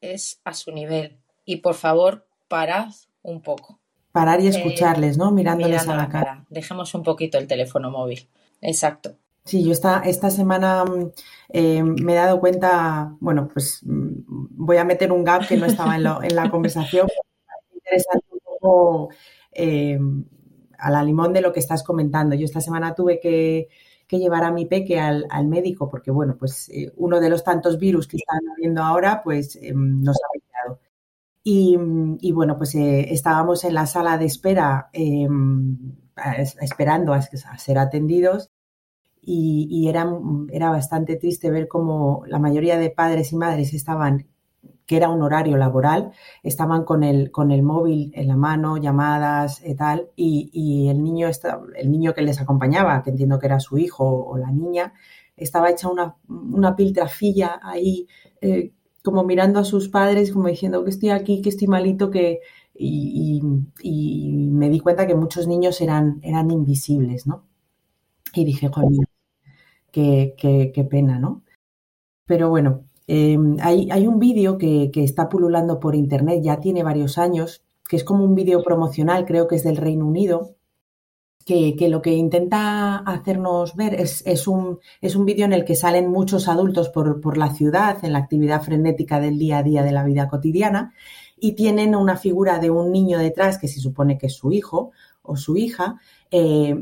es 0.00 0.40
a 0.44 0.54
su 0.54 0.70
nivel. 0.70 1.16
Y 1.44 1.56
por 1.56 1.74
favor, 1.74 2.26
parad 2.46 2.92
un 3.22 3.40
poco. 3.40 3.80
Parar 4.12 4.40
y 4.40 4.46
eh, 4.46 4.50
escucharles, 4.50 5.16
¿no? 5.18 5.30
Mirándoles 5.32 5.88
a 5.88 5.96
la, 5.96 6.08
cara. 6.08 6.44
Dejemos 6.50 6.94
un 6.94 7.02
poquito 7.02 7.38
el 7.38 7.46
teléfono 7.46 7.90
móvil. 7.90 8.28
Exacto. 8.60 9.16
Sí, 9.44 9.64
yo 9.64 9.72
esta, 9.72 10.00
esta 10.00 10.30
semana 10.30 10.84
mm, 10.84 11.12
eh, 11.48 11.82
me 11.82 12.12
he 12.12 12.16
dado 12.16 12.40
cuenta, 12.40 13.16
bueno, 13.20 13.48
pues 13.52 13.80
mm, 13.84 14.22
voy 14.26 14.76
a 14.76 14.84
meter 14.84 15.12
un 15.12 15.24
gap 15.24 15.46
que 15.46 15.56
no 15.56 15.66
estaba 15.66 15.96
en, 15.96 16.06
en 16.06 16.36
la 16.36 16.50
conversación. 16.50 17.08
interesante 17.74 18.26
un 18.30 18.40
poco 18.40 19.08
eh, 19.52 19.98
a 20.78 20.90
la 20.90 21.02
limón 21.02 21.32
de 21.32 21.40
lo 21.40 21.52
que 21.52 21.60
estás 21.60 21.82
comentando. 21.82 22.36
Yo 22.36 22.44
esta 22.44 22.60
semana 22.60 22.94
tuve 22.94 23.20
que, 23.20 23.68
llevar 24.10 24.42
a 24.42 24.50
mi 24.50 24.66
peque 24.66 24.98
al, 24.98 25.26
al 25.30 25.46
médico 25.46 25.88
porque, 25.88 26.10
bueno, 26.10 26.36
pues 26.36 26.70
uno 26.96 27.20
de 27.20 27.30
los 27.30 27.44
tantos 27.44 27.78
virus 27.78 28.08
que 28.08 28.16
están 28.16 28.40
habiendo 28.52 28.82
ahora, 28.82 29.22
pues 29.22 29.56
nos 29.72 30.16
ha 30.16 30.26
afectado. 30.30 30.80
Y, 31.42 32.32
bueno, 32.32 32.58
pues 32.58 32.74
eh, 32.74 33.12
estábamos 33.12 33.64
en 33.64 33.74
la 33.74 33.86
sala 33.86 34.18
de 34.18 34.26
espera 34.26 34.90
esperando 36.60 37.14
a, 37.14 37.22
ser 37.22 37.78
atendidos 37.78 38.50
y, 39.22 39.88
era, 39.88 40.10
era, 40.50 40.70
bastante 40.70 41.16
triste 41.16 41.50
ver 41.50 41.68
cómo 41.68 42.22
la 42.26 42.38
mayoría 42.38 42.78
de 42.78 42.90
padres 42.90 43.32
y 43.32 43.36
madres 43.36 43.74
estaban, 43.74 44.26
que 44.86 44.96
era 44.96 45.08
un 45.10 45.22
horario 45.22 45.56
laboral, 45.56 46.12
estaban 46.42 46.84
con 46.84 47.04
el, 47.04 47.30
con 47.30 47.50
el 47.50 47.62
móvil 47.62 48.12
en 48.14 48.28
la 48.28 48.36
mano, 48.36 48.76
llamadas 48.78 49.62
y 49.64 49.74
tal, 49.74 50.10
y, 50.16 50.88
el, 50.88 51.02
niño 51.02 51.28
el 51.76 51.90
niño 51.90 52.14
que 52.14 52.22
les 52.22 52.40
acompañaba, 52.40 53.02
que 53.02 53.10
entiendo 53.10 53.38
que 53.38 53.46
era 53.46 53.60
su 53.60 53.78
hijo 53.78 54.04
o 54.04 54.38
la 54.38 54.50
niña, 54.50 54.94
estaba 55.36 55.70
hecha 55.70 55.88
una, 55.88 56.16
una 56.28 56.76
piltrafilla 56.76 57.60
ahí. 57.62 58.06
Eh, 58.40 58.72
como 59.02 59.24
mirando 59.24 59.60
a 59.60 59.64
sus 59.64 59.88
padres, 59.88 60.32
como 60.32 60.48
diciendo 60.48 60.84
que 60.84 60.90
estoy 60.90 61.10
aquí, 61.10 61.42
que 61.42 61.48
estoy 61.50 61.68
malito, 61.68 62.10
que... 62.10 62.40
Y, 62.74 63.42
me 63.42 64.68
di 64.70 64.80
cuenta 64.80 65.06
que 65.06 65.14
muchos 65.14 65.46
niños 65.46 65.80
eran, 65.80 66.18
eran 66.22 66.50
invisibles, 66.50 67.26
¿no? 67.26 67.46
Y 68.34 68.44
dije, 68.44 68.68
joder, 68.68 69.06
qué, 69.90 70.86
pena, 70.90 71.18
¿no? 71.18 71.42
Pero 72.26 72.48
bueno, 72.48 72.84
em, 73.06 73.56
hay, 73.60 74.06
un 74.06 74.18
vídeo 74.18 74.58
que, 74.58 74.90
que, 74.92 75.04
está 75.04 75.28
pululando 75.28 75.80
por 75.80 75.94
internet, 75.94 76.40
ya 76.42 76.60
tiene 76.60 76.82
varios 76.82 77.18
años, 77.18 77.62
que 77.88 77.96
es 77.96 78.04
como 78.04 78.24
un 78.24 78.34
vídeo 78.34 78.62
promocional, 78.62 79.26
creo 79.26 79.48
que 79.48 79.56
es 79.56 79.64
del 79.64 79.76
Reino 79.76 80.06
Unido, 80.06 80.56
que, 81.44 81.88
lo 81.88 82.02
que 82.02 82.12
intenta 82.12 82.98
hacernos 82.98 83.74
ver 83.74 83.94
es, 83.94 84.22
es 84.26 84.46
un, 84.46 84.78
es 85.00 85.16
un 85.16 85.24
vídeo 85.24 85.44
en 85.44 85.52
el 85.52 85.64
que 85.64 85.74
salen 85.74 86.08
muchos 86.10 86.48
adultos 86.48 86.90
por, 86.90 87.20
por, 87.20 87.36
la 87.36 87.52
ciudad, 87.52 88.04
en 88.04 88.12
la 88.12 88.20
actividad 88.20 88.62
frenética 88.62 89.20
del 89.20 89.38
día 89.38 89.58
a 89.58 89.62
día 89.62 89.82
de 89.82 89.92
la 89.92 90.04
vida 90.04 90.28
cotidiana, 90.28 90.94
y 91.36 91.52
tienen 91.52 91.96
una 91.96 92.16
figura 92.16 92.58
de 92.58 92.70
un 92.70 92.92
niño 92.92 93.18
detrás 93.18 93.58
que 93.58 93.68
se 93.68 93.80
supone 93.80 94.18
que 94.18 94.26
es 94.26 94.34
su 94.34 94.52
hijo 94.52 94.92
o 95.22 95.36
su 95.36 95.56
hija, 95.56 96.00
eh, 96.30 96.76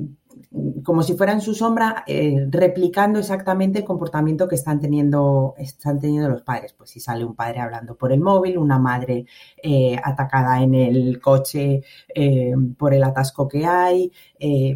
como 0.85 1.03
si 1.03 1.15
fueran 1.15 1.41
su 1.41 1.55
sombra, 1.55 2.05
eh, 2.07 2.47
replicando 2.51 3.19
exactamente 3.19 3.81
el 3.81 3.85
comportamiento 3.85 4.49
que 4.49 4.55
están 4.55 4.81
teniendo, 4.81 5.55
están 5.59 6.01
teniendo 6.01 6.29
los 6.29 6.43
padres. 6.43 6.73
Pues 6.73 6.91
si 6.91 7.01
sale 7.01 7.25
un 7.25 7.35
padre 7.35 7.61
hablando 7.61 7.97
por 7.97 8.13
el 8.13 8.21
móvil, 8.21 8.59
una 8.59 8.79
madre 8.79 9.27
eh, 9.63 9.97
atacada 10.03 10.63
en 10.63 10.75
el 10.75 11.21
coche 11.21 11.83
eh, 12.15 12.55
por 12.77 12.95
el 12.95 13.05
atasco 13.05 13.49
que 13.49 13.67
hay, 13.67 14.13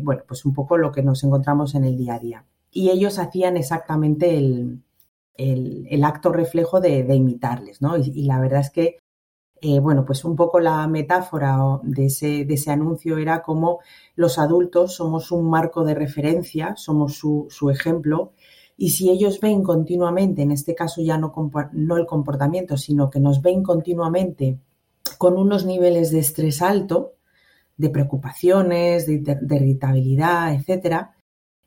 bueno, 0.03 0.23
pues 0.27 0.45
un 0.45 0.53
poco 0.53 0.77
lo 0.77 0.93
que 0.93 1.03
nos 1.03 1.25
encontramos 1.25 1.75
en 1.75 1.85
el 1.85 1.97
día 1.97 2.15
a 2.15 2.19
día. 2.19 2.45
Y 2.71 2.91
ellos 2.91 3.19
hacían 3.19 3.57
exactamente 3.57 4.37
el, 4.39 6.05
acto 6.05 6.33
reflejo 6.33 6.81
de, 6.81 7.15
imitarles, 7.15 7.81
¿no? 7.81 7.97
y 7.97 8.25
la 8.25 8.41
verdad 8.41 8.61
es 8.61 8.71
que 8.71 9.02
eh, 9.65 9.79
bueno, 9.79 10.05
pues 10.05 10.25
un 10.25 10.35
poco 10.35 10.59
la 10.59 10.89
metáfora 10.89 11.57
de 11.85 12.07
ese, 12.07 12.71
anuncio 12.71 13.17
era 13.17 13.43
como 13.43 13.79
los 14.17 14.41
adultos 14.41 14.97
somos 14.97 15.31
un 15.31 15.49
marco 15.49 15.85
de 15.85 15.95
referencia, 15.95 16.75
somos 16.77 17.15
su, 17.15 17.71
ejemplo, 17.71 18.33
y 18.77 18.91
si 18.91 19.09
ellos 19.09 19.39
ven 19.41 19.63
continuamente, 19.63 20.43
en 20.43 20.51
este 20.51 20.75
caso 20.75 21.01
ya 21.01 21.17
no, 21.17 21.33
no, 21.75 21.97
el 21.97 22.07
comportamiento, 22.07 22.77
sino 22.77 23.09
que 23.09 23.21
nos 23.21 23.41
ven 23.41 23.63
continuamente 23.63 24.59
con 25.17 25.39
unos 25.39 25.65
niveles 25.65 26.11
de 26.11 26.19
estrés 26.19 26.61
alto, 26.61 27.13
de 27.77 27.89
preocupaciones, 27.89 29.07
de, 29.07 29.21
de 29.21 29.57
irritabilidad, 29.57 30.55
etcétera, 30.55 31.15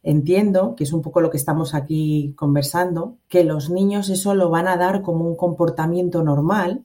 entiendo, 0.03 0.75
que 0.75 0.83
es 0.83 0.91
un 0.91 1.01
poco 1.01 1.21
lo 1.21 1.29
que 1.29 1.37
estamos 1.37 1.73
aquí 1.73 2.33
conversando, 2.35 3.19
que 3.29 3.45
los 3.45 3.69
niños 3.69 4.09
eso 4.09 4.35
lo 4.35 4.49
van 4.49 4.67
a 4.67 4.75
dar 4.75 5.01
como 5.01 5.25
un 5.25 5.37
comportamiento 5.37 6.23
normal 6.23 6.83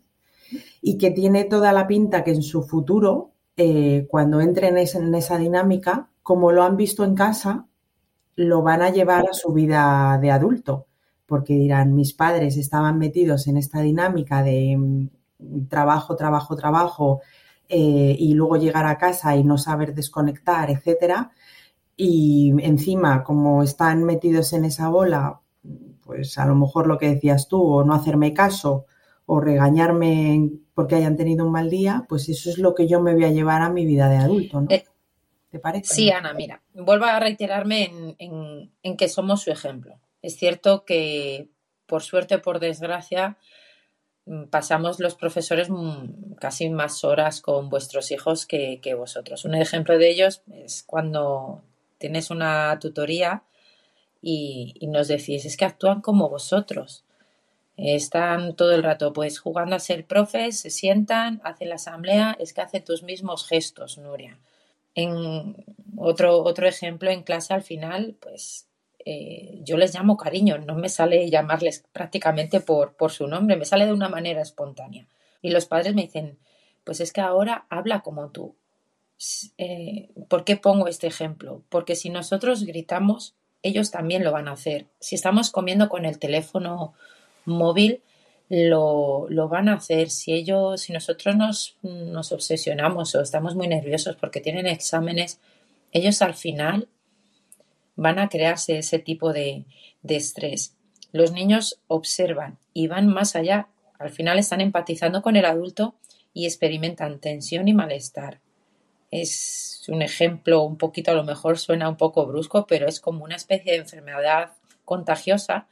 y 0.83 0.99
que 0.99 1.11
tiene 1.11 1.45
toda 1.45 1.73
la 1.73 1.87
pinta 1.87 2.25
que 2.25 2.33
en 2.33 2.43
su 2.43 2.63
futuro, 2.63 3.33
eh, 3.57 4.07
cuando 4.09 4.41
entren 4.41 4.79
en 4.79 5.15
esa 5.15 5.39
dinámica, 5.39 6.09
como 6.23 6.53
lo 6.53 6.63
han 6.63 6.77
visto 6.77 7.05
en 7.05 7.15
casa, 7.15 7.67
lo 8.37 8.63
van 8.63 8.83
a 8.83 8.91
llevar 8.91 9.27
a 9.29 9.35
su 9.35 9.53
vida 9.53 10.19
de 10.21 10.31
adulto, 10.31 10.87
porque 11.27 11.55
dirán, 11.55 11.95
mis 11.95 12.15
padres 12.15 12.57
estaban 12.57 12.99
metidos 12.99 13.47
en 13.49 13.57
esta 13.57 13.81
dinámica 13.81 14.43
de 14.43 14.77
mm, 14.77 15.69
trabajo, 15.69 16.17
trabajo, 16.17 16.57
trabajo, 16.57 17.21
eh, 17.69 18.17
y 18.19 18.35
luego 18.35 18.57
llegar 18.57 18.87
a 18.87 18.99
casa 18.99 19.37
y 19.37 19.45
no 19.45 19.57
saber 19.59 19.95
desconectar, 19.95 20.71
etcétera. 20.71 21.31
Y 21.97 22.53
encima, 22.63 23.23
como 23.23 23.63
están 23.63 24.05
metidos 24.05 24.53
en 24.55 24.65
esa 24.65 24.89
bola, 24.89 25.41
pues 26.03 26.39
a 26.39 26.47
lo 26.47 26.55
mejor 26.57 26.87
lo 26.87 26.99
que 26.99 27.11
decías 27.11 27.47
tú, 27.47 27.63
o 27.63 27.85
no 27.85 27.95
hacerme 27.95 28.35
caso, 28.35 28.87
o 29.27 29.41
regañarme 29.41 30.51
porque 30.81 30.95
hayan 30.95 31.19
tenido 31.19 31.45
un 31.45 31.53
mal 31.53 31.69
día, 31.69 32.07
pues 32.09 32.27
eso 32.31 32.49
es 32.49 32.57
lo 32.57 32.75
que 32.75 32.89
yo 32.89 33.03
me 33.03 33.13
voy 33.13 33.25
a 33.25 33.31
llevar 33.31 33.61
a 33.61 33.69
mi 33.69 33.85
vida 33.85 34.09
de 34.09 34.17
adulto, 34.17 34.63
¿no? 34.63 34.71
Eh, 34.71 34.87
¿Te 35.51 35.59
parece? 35.59 35.93
Sí, 35.93 36.11
Ana, 36.11 36.33
mira, 36.33 36.63
vuelvo 36.73 37.05
a 37.05 37.21
reiterarme 37.21 38.17
en, 38.17 38.97
que 38.97 39.09
somos 39.11 39.43
su 39.43 39.51
ejemplo. 39.51 40.01
Es 40.23 40.37
cierto 40.37 40.87
que, 40.87 41.51
por 41.85 42.03
suerte 42.03 42.37
o 42.37 42.41
por 42.41 42.61
desgracia, 42.61 43.37
mm, 44.25 44.45
pasamos 44.45 45.01
los 45.01 45.17
profesores 45.17 45.69
mm, 45.69 46.37
casi 46.41 46.71
más 46.71 47.05
horas 47.05 47.43
con 47.43 47.69
vuestros 47.69 48.11
hijos 48.11 48.47
que, 48.47 48.81
vosotros. 48.97 49.45
Un 49.45 49.57
ejemplo 49.57 49.99
de 49.99 50.09
ellos 50.09 50.41
es 50.51 50.83
cuando 50.83 51.61
tienes 51.99 52.31
una 52.31 52.79
tutoría 52.81 53.43
y, 54.23 54.73
y, 54.81 54.87
nos 54.87 55.09
decís, 55.09 55.45
es 55.45 55.59
que 55.59 55.67
actúan 55.67 56.01
como 56.01 56.31
vosotros. 56.31 57.05
Están 57.83 58.57
todo 58.57 58.75
el 58.75 58.83
rato 58.83 59.13
pues 59.15 59.39
jugando 59.39 59.75
a 59.75 59.81
ser 59.81 60.07
profes, 60.07 60.61
se 60.61 60.69
sientan, 60.69 61.41
hacen 61.45 61.71
la 61.71 61.77
asamblea, 61.77 62.37
es 62.39 62.53
que 62.53 62.61
hace 62.61 62.81
tus 62.81 63.03
mismos 63.03 63.47
gestos, 63.47 63.97
Nuria. 63.97 64.39
En 64.95 65.65
otro, 65.97 66.43
otro 66.43 66.69
ejemplo 66.69 67.11
en 67.11 67.23
clase 67.23 67.55
al 67.55 67.63
final, 67.63 68.17
pues 68.21 68.69
eh, 69.07 69.61
yo 69.63 69.79
les 69.79 69.95
llamo 69.95 70.19
cariño, 70.19 70.59
no 70.59 70.75
me 70.75 70.91
sale 70.91 71.31
llamarles 71.31 71.85
prácticamente 71.93 72.61
por, 72.61 72.95
por 72.97 73.13
su 73.13 73.27
nombre, 73.27 73.57
me 73.57 73.65
sale 73.65 73.87
de 73.87 73.95
una 73.95 74.11
manera 74.11 74.43
espontánea. 74.43 75.07
Y 75.41 75.49
los 75.49 75.65
padres 75.65 75.95
me 75.95 76.03
dicen, 76.03 76.39
pues 76.85 77.01
es 77.01 77.13
que 77.15 77.23
ahora 77.23 77.65
habla 77.71 78.01
como 78.01 78.29
tú. 78.29 78.57
Eh, 79.57 80.11
¿Por 80.29 80.45
qué 80.45 80.57
pongo 80.57 80.87
este 80.87 81.07
ejemplo? 81.07 81.63
Porque 81.71 81.97
si 81.97 82.11
nosotros 82.11 82.65
gritamos, 82.65 83.35
ellos 83.63 83.91
también 83.91 84.23
lo 84.23 84.33
van 84.33 84.49
a 84.49 84.53
hacer. 84.53 84.87
Si 84.99 85.15
estamos 85.15 85.51
comiendo 85.51 85.89
con 85.89 86.05
el 86.05 86.19
teléfono 86.19 86.93
móvil 87.45 88.03
lo, 88.49 89.27
lo, 89.29 89.49
van 89.49 89.69
a 89.69 89.75
hacer. 89.75 90.11
Si 90.11 90.33
ellos, 90.33 90.83
si 90.83 90.93
nosotros 90.93 91.37
nos, 91.37 91.77
nos, 91.83 92.33
obsesionamos 92.33 93.15
o 93.15 93.23
estamos 93.23 93.55
muy 93.55 93.69
nerviosos 93.69 94.17
porque 94.17 94.41
tienen 94.41 94.67
exámenes, 94.67 95.41
ellos 95.93 96.21
al 96.21 96.35
final 96.35 96.89
van 97.97 98.19
a 98.19 98.29
crearse 98.29 98.79
ese 98.79 98.99
tipo 98.99 99.33
de, 99.33 99.65
de 100.03 100.17
estrés. 100.17 100.75
Los 101.13 101.33
niños 101.33 101.81
observan 101.87 102.59
y 102.73 102.89
van 102.89 103.07
más 103.09 103.37
allá. 103.37 103.69
Al 103.99 104.11
final 104.11 104.39
están 104.39 104.61
empatizando 104.61 105.23
con 105.23 105.37
el 105.37 105.45
adulto 105.45 105.95
y 106.33 106.47
experimentan 106.47 107.21
tensión 107.21 107.69
y 107.69 107.75
malestar. 107.75 108.41
Es 109.11 109.85
un 109.89 110.03
ejemplo 110.03 110.63
un 110.63 110.77
poquito, 110.77 111.11
a 111.11 111.15
lo 111.15 111.25
mejor 111.25 111.59
suena 111.59 111.89
un 111.89 111.97
poco 111.97 112.27
brusco, 112.27 112.67
pero 112.67 112.89
es 112.89 113.01
como 113.01 113.25
una 113.25 113.37
especie 113.37 113.73
de 113.73 113.79
enfermedad 113.79 114.53
contagiosa 114.85 115.67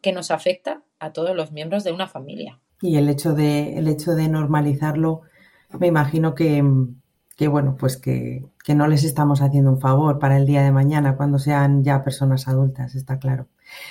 que 0.00 0.12
nos 0.12 0.30
afecta 0.30 0.82
a 0.98 1.12
todos 1.12 1.34
los 1.34 1.52
miembros 1.52 1.84
de 1.84 1.92
una 1.92 2.08
familia. 2.08 2.60
Y 2.80 2.96
el 2.96 3.08
hecho 3.08 3.34
de, 3.34 3.78
el 3.78 3.88
hecho 3.88 4.12
de 4.12 4.28
normalizarlo, 4.28 5.22
me 5.78 5.86
imagino 5.86 6.34
que, 6.34 6.62
bueno, 7.48 7.76
pues 7.78 7.96
que, 7.96 8.44
que, 8.64 8.74
no 8.74 8.86
les 8.86 9.04
estamos 9.04 9.42
haciendo 9.42 9.70
un 9.70 9.80
favor 9.80 10.18
para 10.18 10.36
el 10.36 10.46
día 10.46 10.62
de 10.62 10.72
mañana 10.72 11.16
cuando 11.16 11.38
sean 11.38 11.84
ya 11.84 12.02
personas 12.02 12.48
adultas, 12.48 12.94
está 12.94 13.18
claro. 13.18 13.48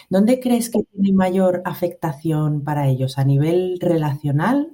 ¿Dónde 0.09 0.39
crees 0.39 0.69
que 0.69 0.83
tiene 0.83 1.13
mayor 1.15 1.61
afectación 1.65 2.63
para 2.63 2.87
ellos? 2.87 3.17
¿A 3.17 3.23
nivel 3.23 3.77
relacional? 3.79 4.73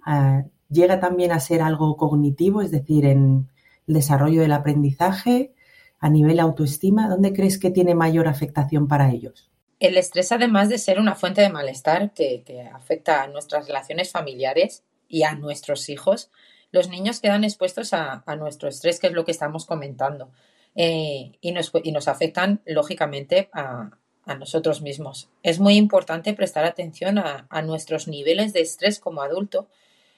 ¿Llega 0.70 1.00
también 1.00 1.32
a 1.32 1.40
ser 1.40 1.62
algo 1.62 1.96
cognitivo, 1.96 2.62
es 2.62 2.72
decir, 2.72 3.06
en 3.06 3.50
el 3.88 3.94
desarrollo 3.94 4.42
del 4.42 4.54
aprendizaje? 4.54 5.54
¿A 6.00 6.10
nivel 6.10 6.40
autoestima? 6.40 7.08
¿Dónde 7.08 7.34
crees 7.34 7.58
que 7.58 7.72
tiene 7.72 7.96
mayor 7.96 8.28
afectación 8.28 8.88
para 8.88 9.12
ellos? 9.12 9.52
El 9.86 9.98
estrés, 9.98 10.32
además 10.32 10.70
de 10.70 10.80
ser 10.80 11.00
una 11.00 11.14
fuente 11.14 11.42
de 11.42 11.50
malestar 11.50 12.12
que, 12.12 12.44
afecta 12.74 13.22
a 13.22 13.28
nuestras 13.28 13.68
relaciones 13.68 14.12
familiares 14.12 14.84
y 15.08 15.22
a 15.22 15.36
nuestros 15.36 15.90
hijos, 15.90 16.32
los 16.72 16.90
niños 16.90 17.20
quedan 17.20 17.44
expuestos 17.44 17.94
a, 17.94 18.24
nuestro 18.36 18.68
estrés, 18.68 19.00
que 19.00 19.06
es 19.08 19.14
lo 19.14 19.26
que 19.26 19.32
estamos 19.32 19.68
comentando, 19.68 20.32
eh, 20.74 21.34
y, 21.40 21.52
nos, 21.52 22.08
afectan, 22.08 22.64
lógicamente, 22.66 23.52
a, 23.54 23.92
nosotros 24.40 24.82
mismos. 24.82 25.30
Es 25.44 25.60
muy 25.60 25.76
importante 25.76 26.34
prestar 26.34 26.66
atención 26.66 27.20
a, 27.20 27.62
nuestros 27.62 28.08
niveles 28.08 28.54
de 28.54 28.62
estrés 28.62 29.00
como 29.00 29.22
adulto 29.22 29.70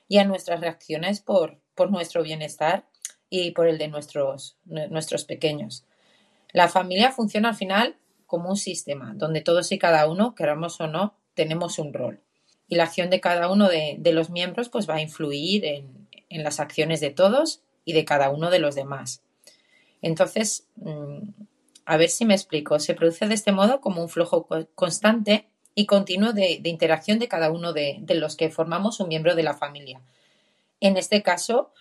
y 0.07 0.19
a 0.19 0.23
nuestras 0.23 0.61
reacciones 0.61 1.19
por, 1.19 1.59
por 1.75 1.91
nuestro 1.91 2.23
bienestar 2.23 2.85
y 3.29 3.51
por 3.51 3.67
el 3.67 3.77
de 3.77 3.89
nuestros, 3.89 4.55
nuestros 4.63 5.25
pequeños. 5.25 5.83
La 6.53 6.69
familia 6.69 7.11
funciona 7.11 7.49
al 7.49 7.55
final 7.55 7.97
como 8.27 8.49
un 8.49 8.57
sistema 8.57 9.13
donde 9.15 9.41
todos 9.41 9.71
y 9.71 9.79
cada 9.79 10.07
uno, 10.07 10.35
queramos 10.35 10.79
o 10.79 10.87
no, 10.87 11.15
tenemos 11.33 11.79
un 11.79 11.93
rol. 11.93 12.21
Y 12.67 12.75
la 12.75 12.83
acción 12.83 13.09
de 13.09 13.21
cada 13.21 13.49
uno 13.49 13.69
de, 13.69 13.99
los 14.11 14.29
miembros 14.29 14.69
pues 14.69 14.87
va 14.89 14.95
a 14.95 15.01
influir 15.01 15.65
en, 15.65 16.07
las 16.29 16.59
acciones 16.59 16.99
de 16.99 17.09
todos 17.09 17.61
y 17.85 17.93
de 17.93 18.05
cada 18.05 18.29
uno 18.29 18.51
de 18.51 18.59
los 18.59 18.75
demás. 18.75 19.23
Entonces, 20.01 20.67
mm, 20.75 21.29
a 21.85 21.95
ver 21.95 22.09
si 22.09 22.25
me 22.25 22.33
explico. 22.33 22.79
Se 22.79 22.93
produce 22.93 23.27
de 23.27 23.33
este 23.33 23.53
modo 23.53 23.79
como 23.79 24.01
un 24.01 24.09
flujo 24.09 24.47
constante 24.75 25.47
y 25.73 25.85
continuo 25.85 26.33
de, 26.33 26.59
interacción 26.65 27.17
de 27.17 27.29
cada 27.29 27.49
uno 27.49 27.71
de, 27.71 28.03
los 28.09 28.35
que 28.35 28.49
formamos 28.49 28.99
un 28.99 29.07
miembro 29.07 29.35
de 29.35 29.43
la 29.43 29.53
familia. 29.53 30.01
En 30.81 30.97
este 30.97 31.23
caso, 31.23 31.71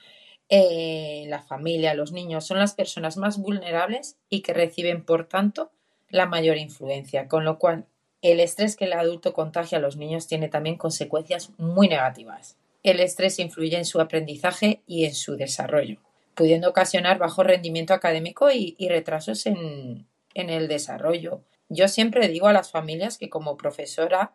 eh, 0.48 1.24
la 1.26 1.42
familia, 1.42 1.94
los 1.94 2.12
niños 2.12 2.46
son 2.46 2.58
las 2.58 2.74
personas 2.74 3.16
más 3.16 3.38
vulnerables 3.38 4.16
y 4.30 4.42
que 4.42 4.54
reciben, 4.54 5.04
por 5.04 5.26
tanto, 5.26 5.72
la 6.08 6.26
mayor 6.26 6.56
influencia, 6.56 7.28
con 7.28 7.44
lo 7.44 7.58
cual 7.58 7.86
el 8.22 8.40
estrés 8.40 8.76
que 8.76 8.86
el 8.86 8.92
adulto 8.92 9.32
contagia 9.32 9.78
a 9.78 9.80
los 9.80 9.96
niños 9.96 10.26
tiene 10.26 10.48
también 10.48 10.76
consecuencias 10.76 11.50
muy 11.58 11.88
negativas. 11.88 12.56
El 12.82 13.00
estrés 13.00 13.38
influye 13.38 13.76
en 13.76 13.84
su 13.84 14.00
aprendizaje 14.00 14.82
y 14.86 15.04
en 15.04 15.14
su 15.14 15.36
desarrollo, 15.36 15.98
pudiendo 16.34 16.68
ocasionar 16.70 17.18
bajo 17.18 17.42
rendimiento 17.42 17.94
académico 17.94 18.50
y, 18.50 18.76
retrasos 18.88 19.46
en, 19.46 20.06
en 20.34 20.50
el 20.50 20.68
desarrollo. 20.68 21.42
Yo 21.68 21.88
siempre 21.88 22.28
digo 22.28 22.46
a 22.46 22.52
las 22.52 22.70
familias 22.70 23.18
que 23.18 23.28
como 23.28 23.56
profesora 23.56 24.32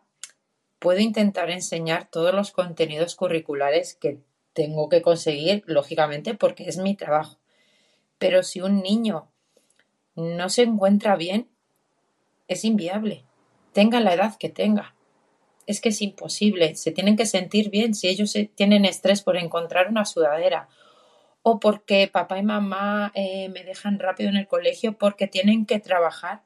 puedo 0.78 1.00
intentar 1.00 1.50
enseñar 1.50 2.08
todos 2.10 2.34
los 2.34 2.50
contenidos 2.50 3.14
curriculares 3.14 3.94
que 3.94 4.18
tengo 4.52 4.88
que 4.88 5.00
conseguir, 5.00 5.62
lógicamente, 5.66 6.34
porque 6.34 6.68
es 6.68 6.76
mi 6.76 6.94
trabajo. 6.94 7.38
Pero 8.18 8.42
si 8.42 8.60
un 8.60 8.82
niño 8.82 9.28
no 10.14 10.48
se 10.50 10.62
encuentra 10.62 11.16
bien, 11.16 11.48
es 12.48 12.64
inviable, 12.64 13.24
tenga 13.72 14.00
la 14.00 14.14
edad 14.14 14.36
que 14.38 14.48
tenga. 14.48 14.94
Es 15.66 15.80
que 15.80 15.90
es 15.90 16.02
imposible, 16.02 16.74
se 16.74 16.90
tienen 16.90 17.16
que 17.16 17.26
sentir 17.26 17.70
bien 17.70 17.94
si 17.94 18.08
ellos 18.08 18.36
tienen 18.54 18.84
estrés 18.84 19.22
por 19.22 19.36
encontrar 19.36 19.88
una 19.88 20.04
sudadera 20.04 20.68
o 21.42 21.58
porque 21.60 22.08
papá 22.08 22.38
y 22.38 22.42
mamá 22.42 23.12
eh, 23.14 23.48
me 23.48 23.64
dejan 23.64 23.98
rápido 23.98 24.30
en 24.30 24.36
el 24.36 24.46
colegio 24.46 24.96
porque 24.96 25.26
tienen 25.26 25.66
que 25.66 25.80
trabajar. 25.80 26.42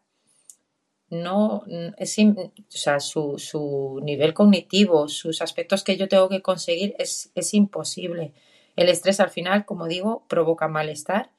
No, 1.08 1.62
es, 1.98 2.18
o 2.18 2.52
sea, 2.68 2.98
su, 2.98 3.38
su, 3.38 4.00
nivel 4.02 4.34
cognitivo, 4.34 5.06
sus 5.08 5.40
aspectos 5.40 5.84
que 5.84 5.96
yo 5.96 6.08
tengo 6.08 6.28
que 6.28 6.42
conseguir 6.42 6.96
es, 6.98 7.30
es 7.36 7.54
imposible. 7.54 8.32
El 8.74 8.88
estrés 8.88 9.20
al 9.20 9.30
final, 9.30 9.64
como 9.66 9.86
digo, 9.86 10.24
provoca 10.28 10.66
malestar 10.66 11.30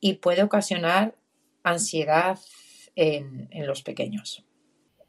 y 0.00 0.14
puede 0.14 0.42
ocasionar 0.42 1.14
ansiedad 1.62 2.38
en, 2.98 3.66
los 3.66 3.82
pequeños. 3.82 4.44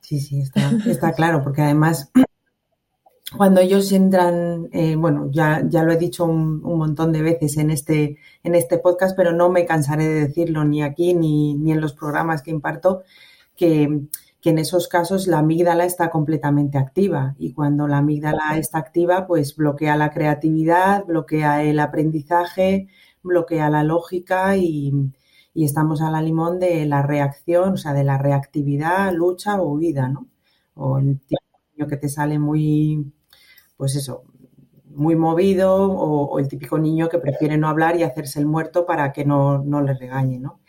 Sí, 0.02 0.20
sí, 0.20 0.42
está, 0.42 1.12
claro, 1.16 1.42
porque 1.44 1.64
además 1.64 2.12
cuando 3.38 3.62
ellos 3.62 3.92
entran, 3.92 4.70
eh, 4.72 4.96
bueno, 4.96 5.30
ya, 5.32 5.64
ya 5.68 5.84
lo 5.84 5.92
he 5.92 5.98
dicho 5.98 6.26
un, 6.26 6.62
montón 6.62 7.12
de 7.12 7.22
veces 7.22 7.58
en 7.58 7.72
este, 7.72 8.18
en 8.44 8.56
este 8.56 8.78
podcast, 8.78 9.16
pero 9.18 9.34
no 9.34 9.50
me 9.50 9.66
cansaré 9.66 10.08
de 10.08 10.28
decirlo 10.28 10.64
ni 10.66 10.84
aquí 10.84 11.14
ni, 11.14 11.56
ni 11.56 11.72
en 11.72 11.82
los 11.82 11.94
programas 11.94 12.42
que 12.44 12.52
imparto, 12.52 13.04
que, 13.56 14.02
que, 14.40 14.52
en 14.52 14.60
esos 14.60 14.88
casos 14.88 15.28
la 15.28 15.40
amígdala 15.40 15.86
está 15.86 16.10
completamente 16.10 16.78
activa 16.78 17.36
y 17.40 17.54
cuando 17.54 17.88
la 17.88 17.98
amígdala 17.98 18.58
está 18.58 18.78
activa, 18.78 19.26
pues 19.28 19.56
bloquea 19.56 19.98
la 19.98 20.12
creatividad, 20.12 21.06
bloquea 21.06 21.64
el 21.64 21.80
aprendizaje, 21.80 22.88
bloquea 23.24 23.70
la 23.70 23.84
lógica 23.84 24.56
y, 24.58 24.94
y 25.54 25.66
estamos 25.66 26.02
a 26.02 26.12
la 26.12 26.22
limón 26.22 26.60
de 26.60 26.86
la 26.86 27.02
reacción, 27.02 27.74
o 27.74 27.78
sea, 27.78 27.94
de 27.94 28.04
la 28.04 28.18
reactividad, 28.18 29.14
lucha 29.14 29.62
o 29.62 29.74
huida, 29.74 30.08
¿no? 30.10 30.28
O 30.76 30.98
el 31.00 31.20
niño 31.76 31.88
que 31.88 31.98
te 31.98 32.10
sale 32.10 32.40
muy 32.40 33.12
pues 33.80 33.96
eso, 33.96 34.26
muy 34.90 35.16
movido 35.16 35.74
o, 35.74 36.38
el 36.38 36.50
típico 36.50 36.78
niño 36.78 37.08
que 37.08 37.18
prefiere 37.18 37.58
no 37.58 37.70
hablar 37.70 37.96
y 37.96 38.04
hacerse 38.04 38.38
el 38.38 38.46
muerto 38.46 38.86
para 38.86 39.14
que 39.14 39.24
no, 39.24 39.64
le 39.64 39.94
regañe, 39.94 40.38
¿no? 40.38 40.60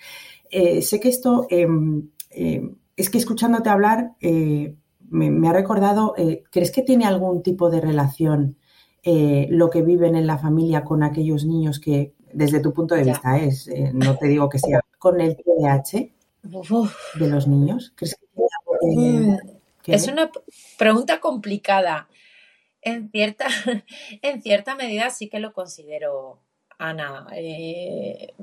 Eh, 0.49 0.81
sé 0.81 1.01
que 1.01 1.09
esto, 1.09 1.45
em, 1.51 2.09
em, 2.31 2.77
es 2.97 3.11
que 3.11 3.19
escuchándote 3.19 3.69
hablar, 3.69 4.13
eh, 4.21 4.77
me, 5.09 5.49
ha 5.49 5.53
recordado, 5.53 6.15
eh, 6.17 6.45
¿crees 6.53 6.71
que 6.71 6.83
tiene 6.83 7.05
algún 7.05 7.43
tipo 7.43 7.69
de 7.69 7.81
relación 7.81 8.57
lo 9.03 9.71
que 9.71 9.83
viven 9.83 10.15
en 10.15 10.27
la 10.27 10.39
familia 10.39 10.85
con 10.85 11.03
aquellos 11.03 11.47
niños 11.47 11.81
que, 11.81 12.15
desde 12.33 12.61
tu 12.61 12.73
punto 12.73 12.95
de 12.95 13.05
vista, 13.05 13.39
es, 13.39 13.69
no 13.93 14.17
te 14.17 14.29
digo 14.29 14.49
que 14.49 14.59
sea, 14.59 14.81
con 14.99 15.21
el 15.21 15.37
TDAH 15.37 16.11
de 17.15 17.29
los 17.29 17.47
niños? 17.47 17.93
¿Crees 17.97 18.17
mm, 18.83 19.37
es 19.87 20.09
una 20.09 20.31
pregunta 20.79 21.21
complicada. 21.21 22.09
En 22.83 23.11
cierta, 23.11 23.47
en 24.23 24.43
cierta 24.43 24.75
medida 24.75 25.11
sí 25.11 25.29
que 25.29 25.39
lo 25.39 25.53
considero, 25.53 26.41
Ana. 26.79 27.27
Eh, 27.35 28.35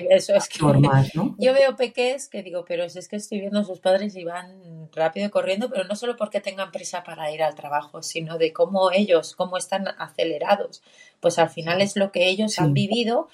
que 0.00 0.06
eso 0.10 0.34
es 0.34 0.48
que 0.48 0.58
yo 1.38 1.52
veo 1.52 1.76
peques 1.76 2.28
que 2.28 2.42
digo, 2.42 2.64
pero 2.66 2.84
es 2.84 3.08
que 3.08 3.16
estoy 3.16 3.40
viendo 3.40 3.60
a 3.60 3.64
sus 3.64 3.80
padres 3.80 4.16
y 4.16 4.24
van 4.24 4.88
rápido 4.92 5.26
y 5.26 5.30
corriendo, 5.30 5.68
pero 5.68 5.84
no 5.84 5.96
solo 5.96 6.16
porque 6.16 6.40
tengan 6.40 6.72
prisa 6.72 7.02
para 7.04 7.30
ir 7.30 7.42
al 7.42 7.54
trabajo, 7.54 8.02
sino 8.02 8.38
de 8.38 8.52
cómo 8.52 8.90
ellos, 8.90 9.36
cómo 9.36 9.56
están 9.56 9.86
acelerados. 9.98 10.82
Pues 11.20 11.38
al 11.38 11.50
final 11.50 11.80
es 11.82 11.96
lo 11.96 12.10
que 12.10 12.28
ellos 12.28 12.58
han 12.58 12.72
vivido 12.72 13.28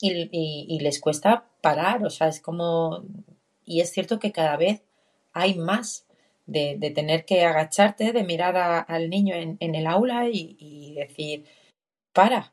y, 0.00 0.28
y 0.32 0.80
les 0.80 1.00
cuesta 1.00 1.44
parar. 1.60 2.04
O 2.04 2.10
sea, 2.10 2.28
es 2.28 2.40
como. 2.40 3.04
Y 3.64 3.80
es 3.80 3.92
cierto 3.92 4.18
que 4.18 4.32
cada 4.32 4.56
vez 4.56 4.82
hay 5.32 5.54
más 5.54 6.06
de, 6.50 6.92
tener 6.94 7.24
que 7.24 7.44
agacharte, 7.44 8.12
de 8.12 8.24
mirar 8.24 8.84
al 8.88 9.10
niño 9.10 9.34
en, 9.34 9.74
el 9.74 9.86
aula 9.86 10.28
y, 10.30 10.94
decir, 10.94 11.44
para, 12.12 12.52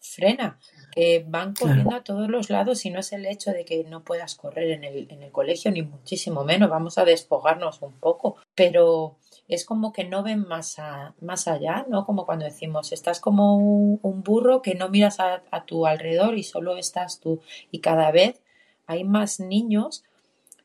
frena, 0.00 0.58
que 0.94 1.24
van 1.26 1.54
corriendo 1.54 1.94
a 1.94 2.04
todos 2.04 2.28
los 2.28 2.50
lados 2.50 2.84
y 2.84 2.90
no 2.90 3.00
es 3.00 3.12
el 3.12 3.26
hecho 3.26 3.50
de 3.50 3.64
que 3.64 3.84
no 3.84 4.04
puedas 4.04 4.34
correr 4.34 4.70
en 4.70 4.84
el, 4.84 5.06
en 5.10 5.22
el 5.22 5.32
colegio, 5.32 5.70
ni 5.70 5.82
muchísimo 5.82 6.44
menos, 6.44 6.70
vamos 6.70 6.98
a 6.98 7.04
despojarnos 7.04 7.82
un 7.82 7.92
poco, 7.94 8.36
pero 8.54 9.16
es 9.48 9.64
como 9.64 9.92
que 9.92 10.04
no 10.04 10.22
ven 10.22 10.46
más, 10.46 10.76
más 11.20 11.48
allá, 11.48 11.84
¿no? 11.88 12.06
Como 12.06 12.24
cuando 12.24 12.44
decimos, 12.44 12.92
estás 12.92 13.20
como 13.20 13.56
un, 13.56 14.22
burro 14.22 14.62
que 14.62 14.74
no 14.74 14.88
miras 14.88 15.18
a, 15.18 15.42
a, 15.50 15.64
tu 15.64 15.86
alrededor 15.86 16.38
y 16.38 16.44
solo 16.44 16.76
estás 16.76 17.18
tú. 17.18 17.40
Y 17.70 17.80
cada 17.80 18.12
vez 18.12 18.40
hay 18.86 19.04
más 19.04 19.40
niños 19.40 20.04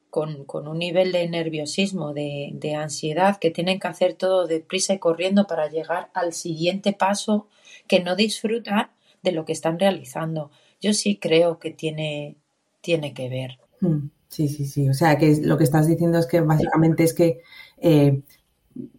con, 0.10 0.68
un 0.68 0.80
nivel 0.80 1.12
de 1.12 1.28
nerviosismo, 1.30 2.14
de, 2.14 2.76
ansiedad, 2.76 3.38
que 3.38 3.52
tienen 3.52 3.80
que 3.80 3.88
hacer 3.88 4.14
todo 4.14 4.48
deprisa 4.48 4.94
y 4.94 5.00
corriendo 5.00 5.46
para 5.46 5.70
llegar 5.70 6.10
al 6.14 6.34
siguiente 6.34 6.94
paso, 6.94 7.48
que 7.88 8.00
no 8.00 8.16
disfrutan 8.16 8.90
de 9.28 9.36
lo 9.36 9.46
que 9.46 9.54
están 9.54 9.80
realizando. 9.80 10.52
Yo 10.82 10.94
sí 10.94 11.18
creo 11.18 11.60
que 11.60 11.72
tiene, 11.72 12.36
tiene 12.82 13.14
que 13.14 13.30
ver. 13.30 13.60
Mm, 13.82 14.10
sí, 14.28 14.48
sí, 14.48 14.66
sí. 14.66 14.90
O 14.90 14.94
sea, 14.94 15.18
que 15.18 15.38
lo 15.42 15.58
que 15.58 15.64
estás 15.64 15.88
diciendo 15.88 16.18
es 16.18 16.26
que 16.26 16.42
básicamente 16.42 17.04
es 17.04 17.14
que 17.14 17.42
eh, 17.78 18.22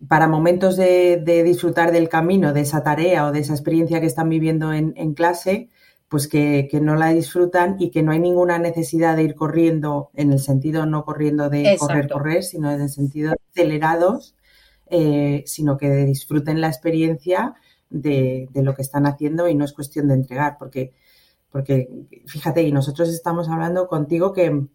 para 0.09 0.29
momentos 0.29 0.77
de, 0.77 1.23
disfrutar 1.45 1.93
del 1.93 2.09
camino, 2.09 2.53
de 2.53 2.61
esa 2.63 2.83
tarea 2.83 3.27
o 3.27 3.33
de 3.33 3.41
esa 3.41 3.55
experiencia 3.55 4.01
que 4.01 4.07
están 4.07 4.29
viviendo 4.29 4.73
en, 4.73 4.93
en 4.97 5.15
clase, 5.15 5.69
pues 6.09 6.27
que, 6.27 6.69
no 6.81 6.97
la 6.97 7.11
disfrutan 7.11 7.77
y 7.79 7.91
que 7.91 8.03
no 8.03 8.13
hay 8.13 8.19
ninguna 8.19 8.59
necesidad 8.59 9.17
de 9.17 9.25
ir 9.25 9.35
corriendo, 9.35 10.11
en 10.15 10.33
el 10.33 10.41
sentido 10.41 10.87
no 10.87 11.05
corriendo 11.05 11.51
de 11.51 11.77
correr, 11.79 12.09
correr, 12.09 12.43
sino 12.43 12.71
en 12.71 12.81
el 12.81 12.89
sentido 12.89 13.35
acelerados, 13.53 14.35
eh, 14.87 15.45
sino 15.47 15.77
que 15.77 15.91
disfruten 16.07 16.61
la 16.63 16.69
experiencia 16.69 17.55
de, 17.91 18.49
lo 18.55 18.75
que 18.75 18.83
están 18.83 19.07
haciendo 19.07 19.49
y 19.49 19.55
no 19.55 19.65
es 19.65 19.73
cuestión 19.73 20.09
de 20.09 20.15
entregar, 20.15 20.57
porque, 20.59 20.95
porque 21.51 21.89
fíjate, 22.27 22.63
y 22.63 22.73
nosotros 22.73 23.09
estamos 23.09 23.49
hablando 23.49 23.89
contigo 23.89 24.33
que, 24.33 24.67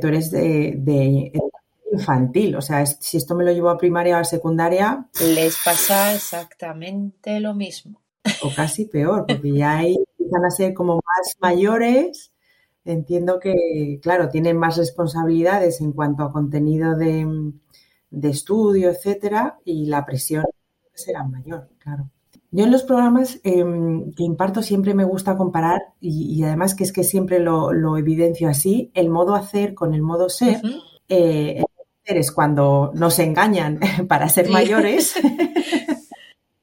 tú 0.00 0.06
eres 0.08 0.30
de, 0.30 1.32
infantil, 1.92 2.56
o 2.56 2.60
sea, 2.62 2.84
si 2.84 3.16
esto 3.16 3.34
me 3.34 3.44
lo 3.44 3.52
llevo 3.52 3.70
a 3.70 3.78
primaria 3.78 4.16
o 4.16 4.20
a 4.20 4.24
secundaria... 4.24 5.08
Les 5.20 5.56
pasa 5.64 6.14
exactamente 6.14 7.40
lo 7.40 7.54
mismo. 7.54 8.02
O 8.42 8.52
casi 8.54 8.86
peor, 8.86 9.24
porque 9.26 9.52
ya 9.52 9.78
hay 9.78 9.96
empiezan 10.26 10.44
a 10.44 10.50
ser 10.50 10.74
como 10.74 10.96
más 10.96 11.36
mayores, 11.40 12.32
entiendo 12.84 13.38
que, 13.38 14.00
claro, 14.02 14.28
tienen 14.28 14.56
más 14.56 14.76
responsabilidades 14.76 15.80
en 15.80 15.92
cuanto 15.92 16.24
a 16.24 16.32
contenido 16.32 16.96
de, 16.96 17.52
estudio, 18.22 18.90
etcétera, 18.90 19.58
y 19.64 19.86
la 19.86 20.04
presión 20.04 20.44
será 20.94 21.24
mayor, 21.24 21.68
claro. 21.78 22.10
Yo 22.50 22.64
en 22.64 22.70
los 22.70 22.84
programas 22.84 23.40
em, 23.42 24.12
que 24.12 24.22
imparto 24.22 24.62
siempre 24.62 24.94
me 24.94 25.04
gusta 25.04 25.36
comparar, 25.36 25.82
y, 26.00 26.42
además 26.42 26.74
que 26.74 26.84
es 26.84 26.92
que 26.92 27.04
siempre 27.04 27.38
lo, 27.40 27.96
evidencio 27.96 28.48
así, 28.48 28.90
el 28.94 29.10
modo 29.10 29.34
hacer 29.34 29.74
con 29.74 29.94
el 29.94 30.02
modo 30.02 30.28
ser. 30.28 30.60
Eh, 31.08 31.58
el 31.58 31.64
ser 32.04 32.16
es 32.16 32.32
cuando 32.32 32.92
nos 32.94 33.18
engañan 33.18 33.80
para 34.08 34.28
ser 34.28 34.48
mayores 34.50 35.14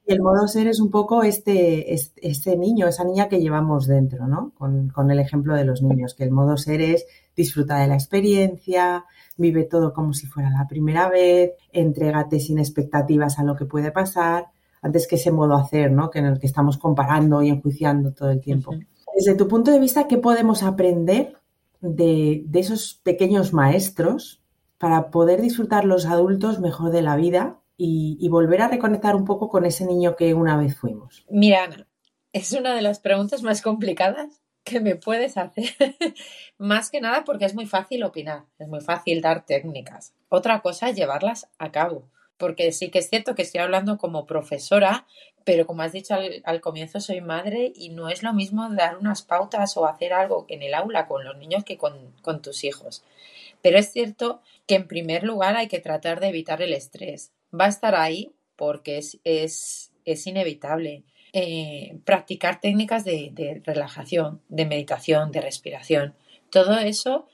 Y 0.06 0.12
el 0.12 0.20
modo 0.20 0.46
ser 0.48 0.66
es 0.66 0.80
un 0.80 0.90
poco 0.90 1.22
este, 1.22 1.94
este, 1.94 2.56
niño, 2.58 2.86
esa 2.86 3.04
niña 3.04 3.28
que 3.28 3.40
llevamos 3.40 3.86
dentro, 3.86 4.26
¿no? 4.26 4.52
Con, 4.58 5.10
el 5.10 5.18
ejemplo 5.18 5.54
de 5.54 5.64
los 5.64 5.82
niños, 5.82 6.14
que 6.14 6.24
el 6.24 6.30
modo 6.30 6.58
ser 6.58 6.82
es 6.82 7.06
disfruta 7.34 7.78
de 7.78 7.86
la 7.88 7.94
experiencia, 7.94 9.06
vive 9.38 9.64
todo 9.64 9.94
como 9.94 10.12
si 10.12 10.26
fuera 10.26 10.50
la 10.50 10.68
primera 10.68 11.08
vez, 11.08 11.52
entrégate 11.72 12.38
sin 12.38 12.58
expectativas 12.58 13.38
a 13.38 13.44
lo 13.44 13.56
que 13.56 13.64
puede 13.64 13.92
pasar, 13.92 14.48
antes 14.84 15.08
que 15.08 15.16
ese 15.16 15.32
modo 15.32 15.54
hacer, 15.54 15.90
¿no? 15.90 16.10
Que 16.10 16.18
en 16.18 16.26
el 16.26 16.38
que 16.38 16.46
estamos 16.46 16.76
comparando 16.76 17.42
y 17.42 17.48
enjuiciando 17.48 18.12
todo 18.12 18.30
el 18.30 18.40
tiempo. 18.40 18.72
Desde 19.16 19.34
tu 19.34 19.48
punto 19.48 19.70
de 19.70 19.80
vista, 19.80 20.06
¿qué 20.06 20.18
podemos 20.18 20.62
aprender 20.62 21.38
de, 21.80 22.42
de 22.46 22.60
esos 22.60 23.00
pequeños 23.02 23.54
maestros 23.54 24.42
para 24.78 25.10
poder 25.10 25.40
disfrutar 25.40 25.86
los 25.86 26.04
adultos 26.04 26.60
mejor 26.60 26.92
de 26.92 27.00
la 27.00 27.16
vida 27.16 27.60
y, 27.78 28.28
volver 28.28 28.60
a 28.60 28.68
reconectar 28.68 29.16
un 29.16 29.24
poco 29.24 29.48
con 29.48 29.64
ese 29.64 29.86
niño 29.86 30.16
que 30.16 30.34
una 30.34 30.58
vez 30.58 30.76
fuimos? 30.76 31.24
Mira, 31.30 31.64
Ana, 31.64 31.86
es 32.34 32.52
una 32.52 32.74
de 32.74 32.82
las 32.82 33.00
preguntas 33.00 33.42
más 33.42 33.62
complicadas 33.62 34.42
que 34.64 34.80
me 34.80 34.96
puedes 34.96 35.38
hacer. 35.38 35.70
más 36.58 36.90
que 36.90 37.00
nada 37.00 37.24
porque 37.24 37.46
es 37.46 37.54
muy 37.54 37.64
fácil 37.64 38.02
opinar, 38.02 38.44
es 38.58 38.68
muy 38.68 38.82
fácil 38.82 39.22
dar 39.22 39.46
técnicas. 39.46 40.12
Otra 40.28 40.60
cosa 40.60 40.90
es 40.90 40.96
llevarlas 40.96 41.48
a 41.58 41.72
cabo. 41.72 42.10
Porque 42.36 42.72
sí 42.72 42.90
que 42.90 42.98
es 42.98 43.08
cierto 43.08 43.34
que 43.34 43.42
estoy 43.42 43.60
hablando 43.60 43.98
como 43.98 44.26
profesora, 44.26 45.06
pero 45.44 45.66
como 45.66 45.82
has 45.82 45.92
dicho 45.92 46.14
al, 46.44 46.60
comienzo, 46.60 47.00
soy 47.00 47.20
madre 47.20 47.72
y 47.74 47.90
no 47.90 48.08
es 48.08 48.22
lo 48.22 48.32
mismo 48.32 48.68
dar 48.70 48.96
unas 48.96 49.22
pautas 49.22 49.76
o 49.76 49.86
hacer 49.86 50.12
algo 50.12 50.46
en 50.48 50.62
el 50.62 50.74
aula 50.74 51.06
con 51.06 51.24
los 51.24 51.36
niños 51.36 51.64
que 51.64 51.76
con, 51.76 52.12
tus 52.42 52.64
hijos. 52.64 53.04
Pero 53.62 53.78
es 53.78 53.92
cierto 53.92 54.40
que 54.66 54.74
en 54.74 54.88
primer 54.88 55.22
lugar 55.22 55.56
hay 55.56 55.68
que 55.68 55.80
tratar 55.80 56.20
de 56.20 56.28
evitar 56.28 56.62
el 56.62 56.72
estrés 56.72 57.30
va 57.58 57.66
a 57.66 57.68
estar 57.68 57.94
ahí 57.94 58.32
porque 58.56 58.98
es, 58.98 59.18
es, 60.04 60.26
inevitable. 60.26 61.04
Eh, 61.32 61.96
practicar 62.04 62.60
técnicas 62.60 63.04
de, 63.04 63.60
relajación, 63.64 64.40
de 64.48 64.66
meditación, 64.66 65.32
de 65.32 65.40
respiración. 65.40 66.14
Todo 66.50 66.78
eso 66.78 67.28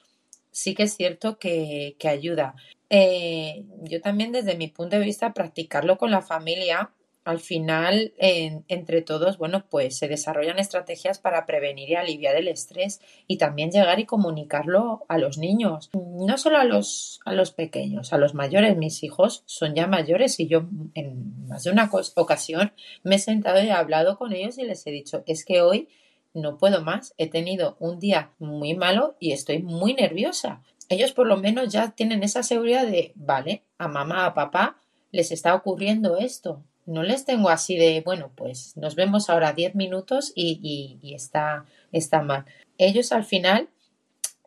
sí 0.51 0.75
que 0.75 0.85
es 0.85 0.97
cierto 0.97 1.39
que, 1.39 1.97
ayuda. 2.05 2.55
Eh, 2.90 3.64
yo 3.83 4.00
también 4.00 4.33
desde 4.33 4.57
mi 4.57 4.68
punto 4.68 4.98
de 4.98 5.05
vista 5.05 5.33
practicarlo 5.33 5.96
con 5.96 6.11
la 6.11 6.22
familia, 6.22 6.92
al 7.24 7.38
final, 7.38 8.14
entre 8.18 9.03
todos, 9.03 9.37
bueno, 9.37 9.66
pues 9.68 9.98
se 9.98 10.09
desarrollan 10.09 10.59
estrategias 10.59 11.18
para 11.18 11.44
prevenir 11.44 11.90
y 11.90 11.94
aliviar 11.94 12.35
el 12.35 12.48
estrés 12.48 13.00
y 13.26 13.37
también 13.37 13.70
llegar 13.70 14.00
y 14.00 14.07
comunicarlo 14.07 15.05
a 15.07 15.18
los 15.18 15.37
niños. 15.37 15.90
No 15.92 16.38
solo 16.38 16.59
a 16.59 16.64
los, 16.64 17.20
a 17.26 17.35
los 17.35 17.53
pequeños, 17.53 18.12
a 18.12 18.18
los 18.18 18.35
mayores. 18.35 18.76
Mis 18.76 19.03
hijos 19.03 19.42
son 19.44 19.74
ya 19.74 19.87
mayores 19.87 20.40
y 20.40 20.48
yo 20.48 20.64
en 20.94 21.46
más 21.46 21.64
de 21.64 21.70
una 21.70 21.90
ocasión 22.16 22.72
me 23.03 23.16
he 23.16 23.18
sentado 23.18 23.62
y 23.62 23.66
he 23.66 23.72
hablado 23.72 24.16
con 24.16 24.33
ellos 24.33 24.57
y 24.59 24.64
les 24.64 24.87
he 24.87 24.90
dicho, 24.90 25.22
es 25.26 25.44
que 25.44 25.61
hoy 25.61 25.88
no 26.33 26.59
puedo 26.59 26.83
más, 26.83 27.14
he 27.18 27.29
tenido 27.29 27.76
un 27.81 27.98
día 27.98 28.31
muy 28.38 28.74
malo 28.74 29.16
y 29.20 29.33
estoy 29.33 29.62
muy 29.62 29.94
nerviosa. 29.94 30.62
Ellos 30.90 31.12
por 31.12 31.29
lo 31.29 31.37
menos 31.37 31.72
ya 31.72 31.92
tienen 31.92 32.24
esa 32.24 32.42
seguridad 32.42 32.85
de, 32.85 33.12
vale, 33.14 33.62
a 33.79 33.88
mamá, 33.88 34.26
a 34.26 34.35
papá 34.35 34.76
les 35.12 35.31
está 35.31 35.55
ocurriendo 35.55 36.18
esto, 36.18 36.64
no 36.85 37.05
les 37.05 37.24
tengo 37.24 37.48
así 37.48 37.76
de, 37.76 38.03
bueno, 38.05 38.33
pues 38.35 38.76
nos 38.76 38.96
vemos 38.96 39.31
ahora 39.31 39.53
10 39.53 39.76
minutos 39.76 40.33
y, 40.35 40.98
está, 41.14 41.64
está 41.92 42.22
mal. 42.22 42.44
Ellos 42.79 43.12
al 43.12 43.24
final 43.24 43.68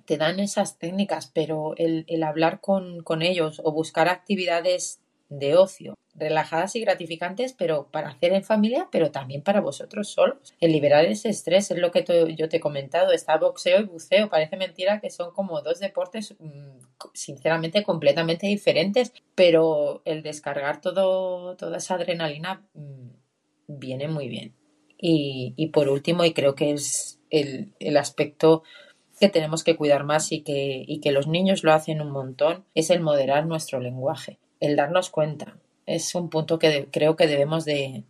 te 0.06 0.18
dan 0.18 0.42
esas 0.42 0.78
técnicas, 0.78 1.32
pero 1.34 1.74
el, 1.78 2.04
el 2.10 2.24
hablar 2.24 2.60
con, 2.60 3.02
con, 3.04 3.22
ellos 3.22 3.62
o 3.64 3.72
buscar 3.72 4.10
actividades 4.10 5.00
de 5.30 5.56
ocio, 5.56 5.98
relajadas 6.16 6.76
y 6.76 6.82
gratificantes, 6.82 7.54
pero 7.54 7.88
para 7.92 8.10
hacer 8.10 8.34
en 8.34 8.44
familia, 8.44 8.88
pero 8.92 9.12
también 9.12 9.42
para 9.42 9.62
vosotros 9.62 10.10
solos. 10.10 10.54
El 10.60 10.72
liberar 10.72 11.06
ese 11.06 11.30
estrés 11.30 11.72
es 11.72 11.78
lo 11.78 11.92
que 11.92 12.06
yo 12.38 12.50
te 12.50 12.58
he 12.58 12.60
comentado. 12.60 13.12
Está 13.12 13.38
boxeo 13.38 13.80
y 13.80 13.84
buceo. 13.86 14.30
Parece 14.30 14.58
mentira 14.58 15.00
que 15.00 15.10
son 15.10 15.32
como 15.32 15.62
dos 15.62 15.80
deportes, 15.80 16.36
mm, 16.40 16.80
sinceramente, 17.14 17.84
completamente 17.84 18.48
diferentes, 18.48 19.14
pero 19.36 20.02
el 20.06 20.22
descargar 20.24 20.82
todo, 20.82 21.56
toda 21.56 21.78
esa 21.78 21.96
adrenalina 21.96 22.66
mm, 22.74 23.10
viene 23.68 24.08
muy 24.08 24.28
bien. 24.28 24.56
Y, 25.06 25.68
por 25.74 25.90
último, 25.90 26.24
y 26.24 26.34
creo 26.34 26.56
que 26.56 26.72
es 26.72 27.20
el, 27.30 27.74
el 27.80 27.98
aspecto 27.98 28.64
que 29.20 29.28
tenemos 29.28 29.66
que 29.66 29.76
cuidar 29.76 30.06
más 30.06 30.32
y 30.32 30.44
que, 30.44 30.86
y 30.88 31.02
que 31.02 31.12
los 31.12 31.28
niños 31.28 31.64
lo 31.64 31.74
hacen 31.74 32.00
un 32.00 32.10
montón, 32.10 32.64
es 32.74 32.90
el 32.90 33.02
moderar 33.02 33.46
nuestro 33.46 33.82
lenguaje 33.82 34.40
el 34.64 34.78
darnos 34.78 35.10
cuenta. 35.10 35.58
Es 35.86 36.16
un 36.16 36.30
punto 36.30 36.60
que 36.60 36.90
creo 36.92 37.16
que 37.16 37.28
debemos 37.28 37.66
de, 37.66 38.06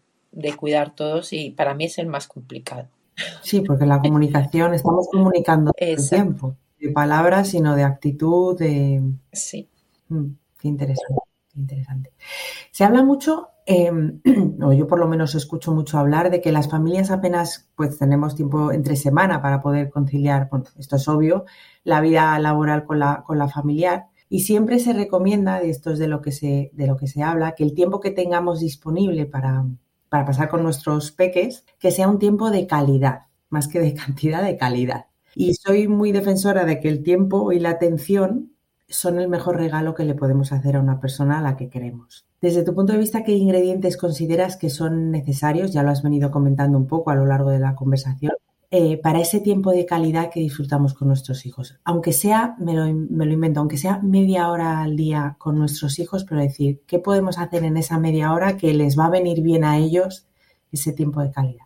cuidar 0.58 0.96
todos 0.96 1.34
y 1.34 1.52
para 1.52 1.74
mí 1.74 1.86
es 1.86 1.98
el 1.98 2.08
más 2.08 2.28
complicado. 2.28 2.88
Sí, 3.42 3.62
porque 3.62 3.86
la 3.86 4.00
comunicación, 4.00 4.74
estamos 4.74 5.08
comunicando 5.12 5.72
todo 5.72 5.90
el 5.90 6.10
tiempo, 6.10 6.56
de 6.80 6.90
palabras, 6.90 7.50
sino 7.50 7.76
de 7.76 7.84
actitud, 7.84 8.58
de... 8.58 9.02
Sí. 9.32 9.70
Mm, 10.10 10.32
qué 10.60 10.68
interesante, 10.68 11.22
interesante. 11.56 12.12
Se 12.72 12.84
habla 12.84 13.04
mucho, 13.04 13.50
em, 13.66 14.22
o 14.62 14.74
yo 14.74 14.88
por 14.88 15.00
lo 15.00 15.08
menos 15.08 15.36
escucho 15.36 15.74
mucho 15.74 15.98
hablar 15.98 16.32
de 16.32 16.42
que 16.42 16.52
las 16.52 16.70
familias 16.70 17.12
apenas 17.12 17.70
pues 17.76 17.98
tenemos 17.98 18.36
tiempo 18.36 18.72
entre 18.72 18.96
semana 18.96 19.42
para 19.42 19.62
poder 19.62 19.90
conciliar, 19.90 20.48
bueno, 20.50 20.66
esto 20.78 20.96
es 20.96 21.08
obvio, 21.08 21.46
la 21.84 22.02
vida 22.02 22.38
laboral 22.40 22.86
con 22.86 23.00
la, 23.00 23.24
con 23.24 23.38
la 23.38 23.48
familiar, 23.48 24.08
y 24.34 24.40
siempre 24.40 24.80
se 24.80 24.94
recomienda, 24.94 25.60
de 25.60 25.70
esto 25.70 25.92
es 25.92 26.00
de 26.00 26.08
lo 26.08 26.20
que 26.20 26.32
se, 26.32 26.72
de 26.74 26.88
lo 26.88 26.98
que 26.98 27.06
se 27.06 27.22
habla, 27.22 27.54
que 27.54 27.64
el 27.64 27.76
tiempo 27.76 28.00
que 28.00 28.10
tengamos 28.10 28.62
disponible 28.62 29.28
para, 29.28 29.64
para 30.10 30.26
pasar 30.26 30.50
con 30.50 30.64
nuestros 30.64 31.12
peques, 31.12 31.66
que 31.78 31.92
sea 31.92 32.10
un 32.10 32.18
tiempo 32.18 32.50
de 32.50 32.66
calidad, 32.66 33.28
más 33.50 33.68
que 33.68 33.80
de 33.80 33.94
cantidad, 34.06 34.44
de 34.44 34.58
calidad. 34.58 35.06
Y 35.36 35.54
soy 35.54 35.88
muy 35.88 36.12
defensora 36.12 36.66
de 36.66 36.80
que 36.80 36.90
el 36.90 37.04
tiempo 37.04 37.52
y 37.52 37.60
la 37.60 37.70
atención 37.70 38.54
son 38.90 39.20
el 39.20 39.30
mejor 39.30 39.58
regalo 39.58 39.94
que 39.94 40.04
le 40.04 40.16
podemos 40.16 40.52
hacer 40.52 40.78
a 40.78 40.82
una 40.82 41.00
persona 41.00 41.38
a 41.38 41.44
la 41.44 41.56
que 41.56 41.70
queremos. 41.70 42.26
Desde 42.42 42.64
tu 42.64 42.74
punto 42.74 42.94
de 42.94 42.98
vista, 42.98 43.24
¿qué 43.24 43.34
ingredientes 43.34 43.98
consideras 43.98 44.58
que 44.58 44.72
son 44.72 45.12
necesarios? 45.12 45.74
Ya 45.74 45.84
lo 45.84 45.92
has 45.92 46.02
venido 46.02 46.32
comentando 46.32 46.80
un 46.80 46.88
poco 46.88 47.12
a 47.12 47.16
lo 47.16 47.28
largo 47.28 47.52
de 47.52 47.60
la 47.60 47.76
conversación 47.76 48.34
eh, 48.76 48.98
para 48.98 49.22
ese 49.22 49.40
tiempo 49.40 49.70
de 49.70 49.86
calidad 49.86 50.32
que 50.32 50.40
disfrutamos 50.40 50.96
con 50.96 51.08
nuestros 51.08 51.46
hijos. 51.46 51.76
Aunque 51.84 52.12
sea, 52.12 52.56
me 52.58 52.74
lo, 52.74 52.92
me 52.92 53.28
lo, 53.28 53.32
invento, 53.32 53.60
aunque 53.60 53.78
sea 53.78 54.00
media 54.00 54.50
hora 54.50 54.82
al 54.82 54.96
día 54.96 55.36
con 55.38 55.60
nuestros 55.60 56.00
hijos, 56.00 56.24
pero 56.24 56.42
decir, 56.42 56.82
¿qué 56.88 56.98
podemos 56.98 57.38
hacer 57.38 57.66
en 57.66 57.78
esa 57.78 58.00
media 58.00 58.34
hora 58.34 58.58
que 58.58 58.74
les 58.74 58.98
va 58.98 59.06
a 59.06 59.12
venir 59.12 59.44
bien 59.44 59.64
a 59.64 59.78
ellos 59.78 60.26
ese 60.72 60.92
tiempo 60.92 61.22
de 61.22 61.30
calidad? 61.30 61.66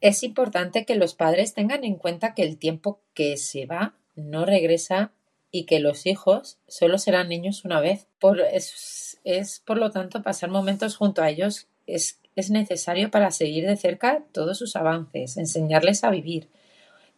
Es 0.00 0.22
importante 0.22 0.86
que 0.86 0.94
los 0.94 1.14
padres 1.14 1.54
tengan 1.54 1.82
en 1.82 1.96
cuenta 1.96 2.34
que 2.34 2.44
el 2.44 2.56
tiempo 2.56 3.00
que 3.14 3.36
se 3.36 3.66
va 3.66 3.96
no 4.14 4.44
regresa 4.44 5.10
y 5.50 5.66
que 5.66 5.80
los 5.80 6.06
hijos 6.06 6.60
solo 6.68 6.98
serán 6.98 7.30
niños 7.30 7.64
una 7.64 7.80
vez. 7.80 8.06
Por, 8.20 8.40
es, 8.40 9.18
es 9.24 9.58
por 9.58 9.76
lo 9.76 9.90
tanto 9.90 10.22
pasar 10.22 10.50
momentos 10.50 10.94
junto 10.94 11.20
a 11.20 11.30
ellos 11.30 11.66
es 11.88 12.20
es 12.36 12.50
necesario 12.50 13.10
para 13.10 13.30
seguir 13.30 13.66
de 13.66 13.76
cerca 13.76 14.24
todos 14.32 14.58
sus 14.58 14.76
avances, 14.76 15.36
enseñarles 15.36 16.04
a 16.04 16.10
vivir, 16.10 16.48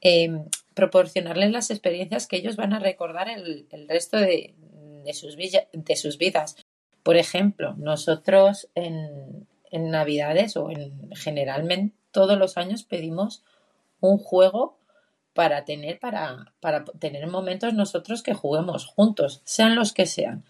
em, 0.01 0.45
proporcionarles 0.75 1.51
las 1.51 1.71
experiencias 1.71 2.27
que 2.27 2.37
ellos 2.37 2.57
van 2.57 2.73
a 2.73 2.79
recordar 2.79 3.29
el, 3.29 3.67
resto 3.89 4.19
de, 4.19 4.55
sus 5.13 5.37
de, 5.37 5.97
sus 5.97 6.19
vidas. 6.19 6.57
Por 7.03 7.17
ejemplo, 7.17 7.75
nosotros 7.77 8.69
en, 8.75 9.47
Navidades 9.73 10.57
o 10.57 10.71
en 10.71 11.11
generalmente 11.15 11.95
todos 12.11 12.39
los 12.39 12.57
años 12.57 12.83
pedimos 12.83 13.43
un 14.01 14.17
juego 14.17 14.79
para 15.35 15.67
tener, 15.67 15.99
para, 15.99 16.55
para 16.61 16.85
tener 16.85 17.27
momentos 17.27 17.75
nosotros 17.75 18.23
que 18.23 18.33
juguemos 18.33 18.87
juntos, 18.87 19.43
sean 19.45 19.75
los 19.75 19.93
que 19.93 20.07
sean 20.07 20.47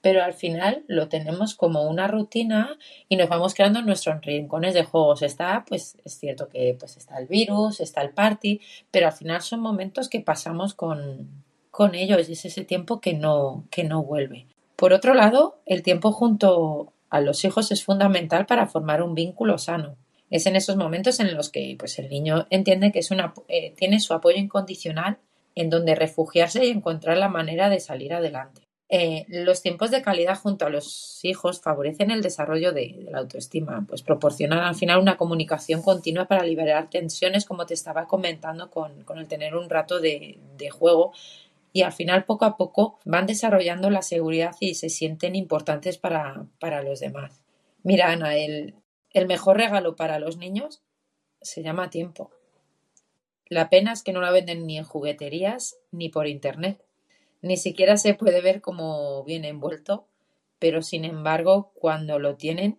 pero 0.00 0.22
al 0.22 0.32
final 0.32 0.84
lo 0.86 1.08
tenemos 1.08 1.54
como 1.54 1.82
una 1.82 2.08
rutina 2.08 2.78
y 3.08 3.16
nos 3.16 3.28
vamos 3.28 3.54
creando 3.54 3.82
nuestros 3.82 4.20
rincones 4.22 4.74
de 4.74 4.84
juegos. 4.84 5.22
Está, 5.22 5.64
pues 5.68 5.96
es 6.04 6.18
cierto 6.18 6.48
que 6.48 6.76
pues 6.78 6.96
está 6.96 7.18
el 7.18 7.26
virus, 7.26 7.80
está 7.80 8.02
el 8.02 8.10
party, 8.10 8.60
pero 8.90 9.06
al 9.06 9.12
final 9.12 9.42
son 9.42 9.60
momentos 9.60 10.08
que 10.08 10.20
pasamos 10.20 10.74
con, 10.74 11.28
con 11.70 11.94
ellos 11.94 12.28
y 12.28 12.32
es 12.32 12.44
ese 12.44 12.64
tiempo 12.64 13.00
que 13.00 13.14
no, 13.14 13.64
que 13.70 13.84
no 13.84 14.02
vuelve. 14.02 14.46
Por 14.76 14.92
otro 14.92 15.14
lado, 15.14 15.60
el 15.66 15.82
tiempo 15.82 16.12
junto 16.12 16.92
a 17.10 17.20
los 17.20 17.44
hijos 17.44 17.70
es 17.70 17.84
fundamental 17.84 18.46
para 18.46 18.66
formar 18.66 19.02
un 19.02 19.14
vínculo 19.14 19.58
sano. 19.58 19.96
Es 20.30 20.46
en 20.46 20.56
esos 20.56 20.76
momentos 20.76 21.20
en 21.20 21.34
los 21.34 21.50
que 21.50 21.76
pues, 21.78 21.98
el 21.98 22.08
niño 22.08 22.46
entiende 22.50 22.92
que 22.92 23.00
es 23.00 23.10
una, 23.10 23.34
eh, 23.48 23.74
tiene 23.76 24.00
su 24.00 24.14
apoyo 24.14 24.38
incondicional 24.38 25.18
en 25.56 25.68
donde 25.68 25.96
refugiarse 25.96 26.64
y 26.64 26.70
encontrar 26.70 27.18
la 27.18 27.28
manera 27.28 27.68
de 27.68 27.80
salir 27.80 28.14
adelante. 28.14 28.69
Eh, 28.92 29.24
los 29.28 29.62
tiempos 29.62 29.92
de 29.92 30.02
calidad 30.02 30.36
junto 30.36 30.66
a 30.66 30.68
los 30.68 31.24
hijos 31.24 31.60
favorecen 31.60 32.10
el 32.10 32.22
desarrollo 32.22 32.72
de, 32.72 33.06
la 33.08 33.18
autoestima, 33.18 33.86
pues 33.88 34.02
proporcionan 34.02 34.58
al 34.58 34.74
final 34.74 34.98
una 34.98 35.16
comunicación 35.16 35.80
continua 35.80 36.26
para 36.26 36.42
liberar 36.42 36.90
tensiones, 36.90 37.44
como 37.44 37.66
te 37.66 37.74
estaba 37.74 38.08
comentando, 38.08 38.68
con, 38.68 39.04
el 39.16 39.28
tener 39.28 39.54
un 39.54 39.70
rato 39.70 40.00
de, 40.00 40.40
juego 40.72 41.12
y 41.72 41.82
al 41.82 41.92
final 41.92 42.24
poco 42.24 42.44
a 42.44 42.56
poco 42.56 42.98
van 43.04 43.26
desarrollando 43.26 43.90
la 43.90 44.02
seguridad 44.02 44.56
y 44.58 44.74
se 44.74 44.88
sienten 44.88 45.36
importantes 45.36 45.96
para, 45.96 46.48
los 46.82 46.98
demás. 46.98 47.40
Mira, 47.84 48.10
Ana, 48.10 48.34
el, 48.34 48.74
el 49.10 49.28
mejor 49.28 49.56
regalo 49.56 49.94
para 49.94 50.18
los 50.18 50.36
niños 50.36 50.82
se 51.40 51.62
llama 51.62 51.90
tiempo. 51.90 52.32
La 53.46 53.70
pena 53.70 53.92
es 53.92 54.02
que 54.02 54.12
no 54.12 54.20
la 54.20 54.32
venden 54.32 54.66
ni 54.66 54.78
en 54.78 54.84
jugueterías 54.84 55.76
ni 55.92 56.08
por 56.08 56.26
internet. 56.26 56.84
Ni 57.42 57.56
siquiera 57.56 57.96
se 57.96 58.14
puede 58.14 58.40
ver 58.40 58.60
cómo 58.60 59.24
viene 59.24 59.48
envuelto, 59.48 60.06
pero 60.58 60.82
sin 60.82 61.04
embargo, 61.04 61.72
cuando 61.74 62.18
lo 62.18 62.36
tienen, 62.36 62.78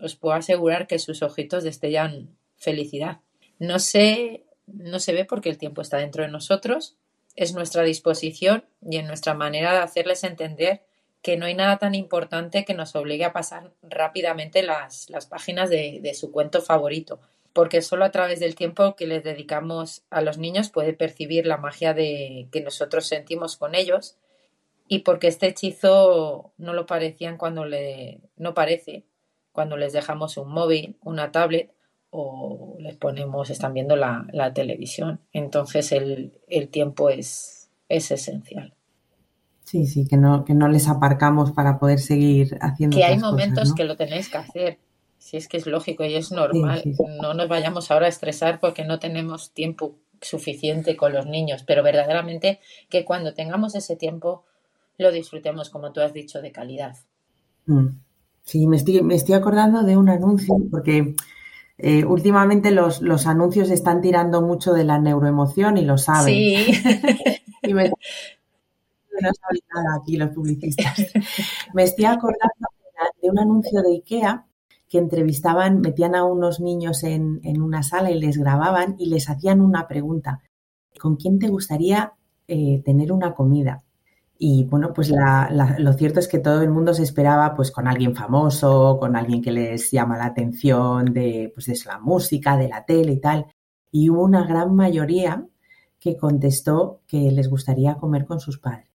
os 0.00 0.16
puedo 0.16 0.34
asegurar 0.34 0.86
que 0.86 0.98
sus 0.98 1.22
ojitos 1.22 1.62
destellan 1.62 2.36
felicidad. 2.56 3.20
No 3.58 3.78
se, 3.78 4.44
no 4.66 4.98
se 4.98 5.12
ve 5.12 5.24
porque 5.24 5.48
el 5.48 5.58
tiempo 5.58 5.80
está 5.80 5.98
dentro 5.98 6.24
de 6.24 6.30
nosotros, 6.30 6.96
es 7.36 7.54
nuestra 7.54 7.82
disposición 7.82 8.64
y 8.82 8.96
en 8.96 9.06
nuestra 9.06 9.34
manera 9.34 9.72
de 9.72 9.78
hacerles 9.78 10.24
entender 10.24 10.82
que 11.22 11.36
no 11.36 11.46
hay 11.46 11.54
nada 11.54 11.78
tan 11.78 11.94
importante 11.94 12.64
que 12.64 12.74
nos 12.74 12.94
obligue 12.96 13.24
a 13.24 13.32
pasar 13.32 13.72
rápidamente 13.82 14.62
las, 14.62 15.08
las 15.08 15.26
páginas 15.26 15.70
de, 15.70 16.00
de 16.02 16.14
su 16.14 16.30
cuento 16.30 16.60
favorito 16.60 17.20
porque 17.54 17.80
solo 17.80 18.04
a 18.04 18.10
través 18.10 18.40
del 18.40 18.54
tiempo 18.54 18.96
que 18.96 19.06
les 19.06 19.24
dedicamos 19.24 20.04
a 20.10 20.20
los 20.20 20.36
niños 20.36 20.68
puede 20.68 20.92
percibir 20.92 21.46
la 21.46 21.56
magia 21.56 21.94
de 21.94 22.48
que 22.52 22.60
nosotros 22.60 23.06
sentimos 23.06 23.56
con 23.56 23.74
ellos 23.74 24.18
y 24.88 24.98
porque 24.98 25.28
este 25.28 25.46
hechizo 25.46 26.52
no 26.58 26.74
lo 26.74 26.84
parecían 26.84 27.38
cuando 27.38 27.64
le 27.64 28.20
no 28.36 28.52
parece 28.52 29.04
cuando 29.54 29.76
les 29.76 29.92
dejamos 29.92 30.36
un 30.36 30.50
móvil, 30.50 30.96
una 31.00 31.30
tablet 31.30 31.70
o 32.10 32.76
les 32.80 32.96
ponemos, 32.96 33.50
están 33.50 33.72
viendo 33.72 33.94
la, 33.94 34.52
televisión. 34.52 35.20
Entonces 35.32 35.92
el, 35.92 36.68
tiempo 36.70 37.08
es, 37.08 37.70
es 37.88 38.10
esencial. 38.10 38.74
Sí, 39.62 39.86
sí, 39.86 40.08
que 40.08 40.16
no, 40.16 40.44
que 40.44 40.54
no 40.54 40.68
les 40.68 40.88
aparcamos 40.88 41.52
para 41.52 41.78
poder 41.78 42.00
seguir 42.00 42.58
haciendo. 42.60 42.96
Que 42.96 43.04
hay 43.04 43.16
momentos 43.16 43.74
que 43.74 43.84
lo 43.84 43.96
tenéis 43.96 44.28
que 44.28 44.38
hacer, 44.38 44.78
si 45.24 45.38
es 45.38 45.48
que 45.48 45.56
es 45.56 45.66
lógico 45.66 46.04
y 46.04 46.16
es 46.16 46.32
normal. 46.32 46.82
No 47.22 47.32
nos 47.32 47.48
vayamos 47.48 47.90
ahora 47.90 48.04
a 48.04 48.10
estresar 48.10 48.60
porque 48.60 48.84
no 48.84 48.98
tenemos 48.98 49.52
tiempo 49.52 49.96
suficiente 50.20 50.98
con 50.98 51.14
los 51.14 51.24
niños, 51.24 51.64
pero 51.66 51.82
verdaderamente 51.82 52.60
que 52.90 53.06
cuando 53.06 53.32
tengamos 53.32 53.74
ese 53.74 53.96
tiempo 53.96 54.44
lo 54.98 55.10
disfrutemos, 55.10 55.70
como 55.70 55.92
tú 55.92 56.02
has 56.02 56.12
dicho, 56.12 56.42
de 56.42 56.52
calidad. 56.52 56.96
Mm. 57.64 57.86
Sí, 58.42 58.66
me 58.66 58.76
estoy, 58.76 59.00
me 59.00 59.14
estoy 59.14 59.34
acordando 59.34 59.82
de 59.82 59.96
un 59.96 60.10
anuncio 60.10 60.56
porque 60.70 61.14
eh, 61.78 62.04
últimamente 62.04 62.70
los, 62.70 63.00
los, 63.00 63.26
anuncios 63.26 63.70
están 63.70 64.02
tirando 64.02 64.42
mucho 64.42 64.74
de 64.74 64.84
la 64.84 64.98
neuroemoción 64.98 65.78
y 65.78 65.86
lo 65.86 65.96
saben. 65.96 66.34
Sí. 66.34 66.66
y 67.62 67.72
me, 67.72 67.88
no 69.22 69.30
saben 69.40 69.62
nada 69.74 69.96
aquí 70.02 70.18
los 70.18 70.32
publicistas. 70.32 71.06
Me 71.72 71.84
estoy 71.84 72.04
acordando 72.04 72.68
de 73.22 73.30
un 73.30 73.38
anuncio 73.38 73.80
de 73.80 73.94
IKEA 73.94 74.46
que 74.94 74.98
entrevistaban, 74.98 75.80
metían 75.80 76.14
a 76.14 76.22
unos 76.22 76.60
niños 76.60 77.02
en, 77.02 77.40
en 77.42 77.60
una 77.62 77.82
sala 77.82 78.12
y 78.12 78.20
les 78.20 78.38
grababan 78.38 78.94
y 78.96 79.06
les 79.06 79.28
hacían 79.28 79.60
una 79.60 79.88
pregunta. 79.88 80.40
¿Con 81.00 81.16
quién 81.16 81.40
te 81.40 81.48
gustaría 81.48 82.12
eh, 82.46 82.80
tener 82.84 83.10
una 83.10 83.34
comida? 83.34 83.82
Y 84.38 84.62
bueno, 84.66 84.92
pues 84.94 85.10
lo 85.10 85.92
cierto 85.94 86.20
es 86.20 86.28
que 86.28 86.38
todo 86.38 86.62
el 86.62 86.70
mundo 86.70 86.94
se 86.94 87.02
esperaba 87.02 87.56
pues 87.56 87.72
con 87.72 87.88
alguien 87.88 88.14
famoso, 88.14 88.96
con 89.00 89.16
alguien 89.16 89.42
que 89.42 89.50
les 89.50 89.90
llama 89.90 90.16
la 90.16 90.26
atención 90.26 91.12
de, 91.12 91.50
pues, 91.52 91.66
de 91.66 91.76
la 91.86 91.98
música, 91.98 92.56
de 92.56 92.68
la 92.68 92.84
tele 92.84 93.14
y 93.14 93.20
tal. 93.20 93.46
Y 93.90 94.10
hubo 94.10 94.22
una 94.22 94.46
gran 94.46 94.76
mayoría 94.76 95.44
que 95.98 96.16
contestó 96.16 97.00
que 97.08 97.32
les 97.32 97.50
gustaría 97.50 97.96
comer 97.96 98.26
con 98.26 98.38
sus 98.38 98.60
padres. 98.60 98.93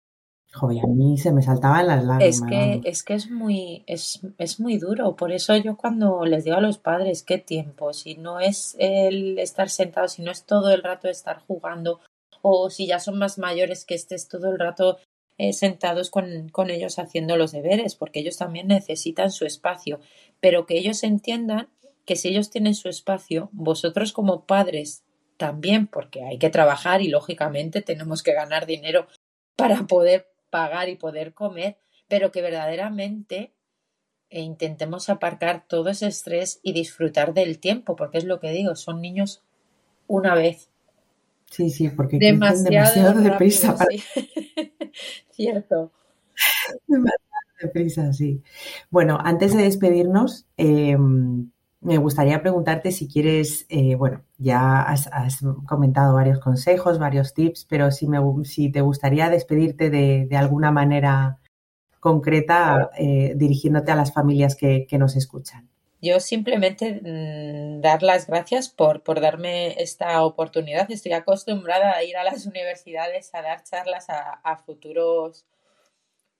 Joder, 0.54 0.84
a 0.84 0.86
mí 0.86 1.18
se 1.18 1.32
me 1.32 1.42
saltaban 1.42 1.88
las 1.88 2.04
lágrimas. 2.04 2.22
Es 2.22 2.42
que, 2.42 2.80
es 2.84 3.02
que 3.02 3.14
es 3.14 3.28
muy, 3.28 3.82
es, 3.88 4.20
es, 4.38 4.60
muy 4.60 4.78
duro. 4.78 5.16
Por 5.16 5.32
eso 5.32 5.56
yo 5.56 5.76
cuando 5.76 6.24
les 6.24 6.44
digo 6.44 6.56
a 6.56 6.60
los 6.60 6.78
padres 6.78 7.24
qué 7.24 7.38
tiempo, 7.38 7.92
si 7.92 8.14
no 8.14 8.38
es 8.38 8.76
el 8.78 9.38
estar 9.40 9.68
sentado, 9.68 10.06
si 10.06 10.22
no 10.22 10.30
es 10.30 10.44
todo 10.44 10.70
el 10.70 10.84
rato 10.84 11.08
estar 11.08 11.40
jugando, 11.40 11.98
o 12.40 12.70
si 12.70 12.86
ya 12.86 13.00
son 13.00 13.18
más 13.18 13.36
mayores 13.36 13.84
que 13.84 13.96
estés 13.96 14.28
todo 14.28 14.52
el 14.52 14.60
rato 14.60 14.98
eh, 15.38 15.52
sentados 15.52 16.10
con, 16.10 16.48
con 16.50 16.70
ellos 16.70 17.00
haciendo 17.00 17.36
los 17.36 17.50
deberes, 17.50 17.96
porque 17.96 18.20
ellos 18.20 18.36
también 18.36 18.68
necesitan 18.68 19.32
su 19.32 19.46
espacio, 19.46 19.98
pero 20.38 20.66
que 20.66 20.78
ellos 20.78 21.02
entiendan 21.02 21.68
que 22.04 22.14
si 22.14 22.28
ellos 22.28 22.50
tienen 22.50 22.74
su 22.74 22.88
espacio, 22.88 23.48
vosotros 23.50 24.12
como 24.12 24.44
padres 24.44 25.02
también, 25.36 25.88
porque 25.88 26.22
hay 26.22 26.38
que 26.38 26.50
trabajar 26.50 27.02
y 27.02 27.08
lógicamente 27.08 27.82
tenemos 27.82 28.22
que 28.22 28.34
ganar 28.34 28.66
dinero 28.66 29.08
para 29.56 29.86
poder 29.88 30.33
pagar 30.54 30.88
y 30.88 30.94
poder 30.94 31.34
comer, 31.34 31.78
pero 32.06 32.30
que 32.30 32.40
verdaderamente 32.40 33.52
eh, 34.30 34.40
intentemos 34.40 35.08
aparcar 35.08 35.64
todo 35.66 35.90
ese 35.90 36.06
estrés 36.06 36.60
y 36.62 36.72
disfrutar 36.72 37.34
del 37.34 37.58
tiempo, 37.58 37.96
porque 37.96 38.18
es 38.18 38.24
lo 38.24 38.38
que 38.38 38.52
digo, 38.52 38.76
son 38.76 39.00
niños 39.00 39.42
una 40.06 40.36
vez. 40.36 40.70
Sí, 41.50 41.70
sí, 41.70 41.88
porque 41.88 42.18
demasiado, 42.18 43.20
deprisa. 43.20 43.76
Cierto. 45.32 45.90
Deprisa, 47.60 48.12
sí. 48.12 48.40
Bueno, 48.90 49.18
antes 49.20 49.56
de 49.56 49.64
despedirnos, 49.64 50.46
em, 50.56 51.50
me 51.84 51.98
gustaría 51.98 52.40
preguntarte 52.40 52.90
si 52.92 53.06
quieres, 53.06 53.66
eh, 53.68 53.94
bueno, 53.94 54.24
ya 54.38 54.80
has, 54.80 55.08
comentado 55.68 56.14
varios 56.14 56.40
consejos, 56.40 56.98
varios 56.98 57.34
tips, 57.34 57.66
pero 57.68 57.90
si, 57.90 58.08
me, 58.08 58.18
si 58.44 58.72
te 58.72 58.80
gustaría 58.80 59.28
despedirte 59.28 59.90
de, 59.90 60.36
alguna 60.36 60.72
manera 60.72 61.38
concreta 62.00 62.90
eh, 62.98 63.34
dirigiéndote 63.36 63.92
a 63.92 63.96
las 63.96 64.12
familias 64.12 64.56
que, 64.56 64.86
nos 64.92 65.14
escuchan. 65.14 65.68
Yo 66.00 66.20
simplemente 66.20 67.00
mm, 67.02 67.82
dar 67.82 68.02
las 68.02 68.26
gracias 68.26 68.70
por, 68.70 69.02
por 69.02 69.20
darme 69.20 69.80
esta 69.82 70.22
oportunidad. 70.24 70.90
Estoy 70.90 71.12
acostumbrada 71.12 71.94
a 71.96 72.02
ir 72.02 72.16
a 72.16 72.24
las 72.24 72.46
universidades 72.46 73.34
a 73.34 73.42
dar 73.42 73.62
charlas 73.62 74.06
a, 74.08 74.56
futuros 74.64 75.44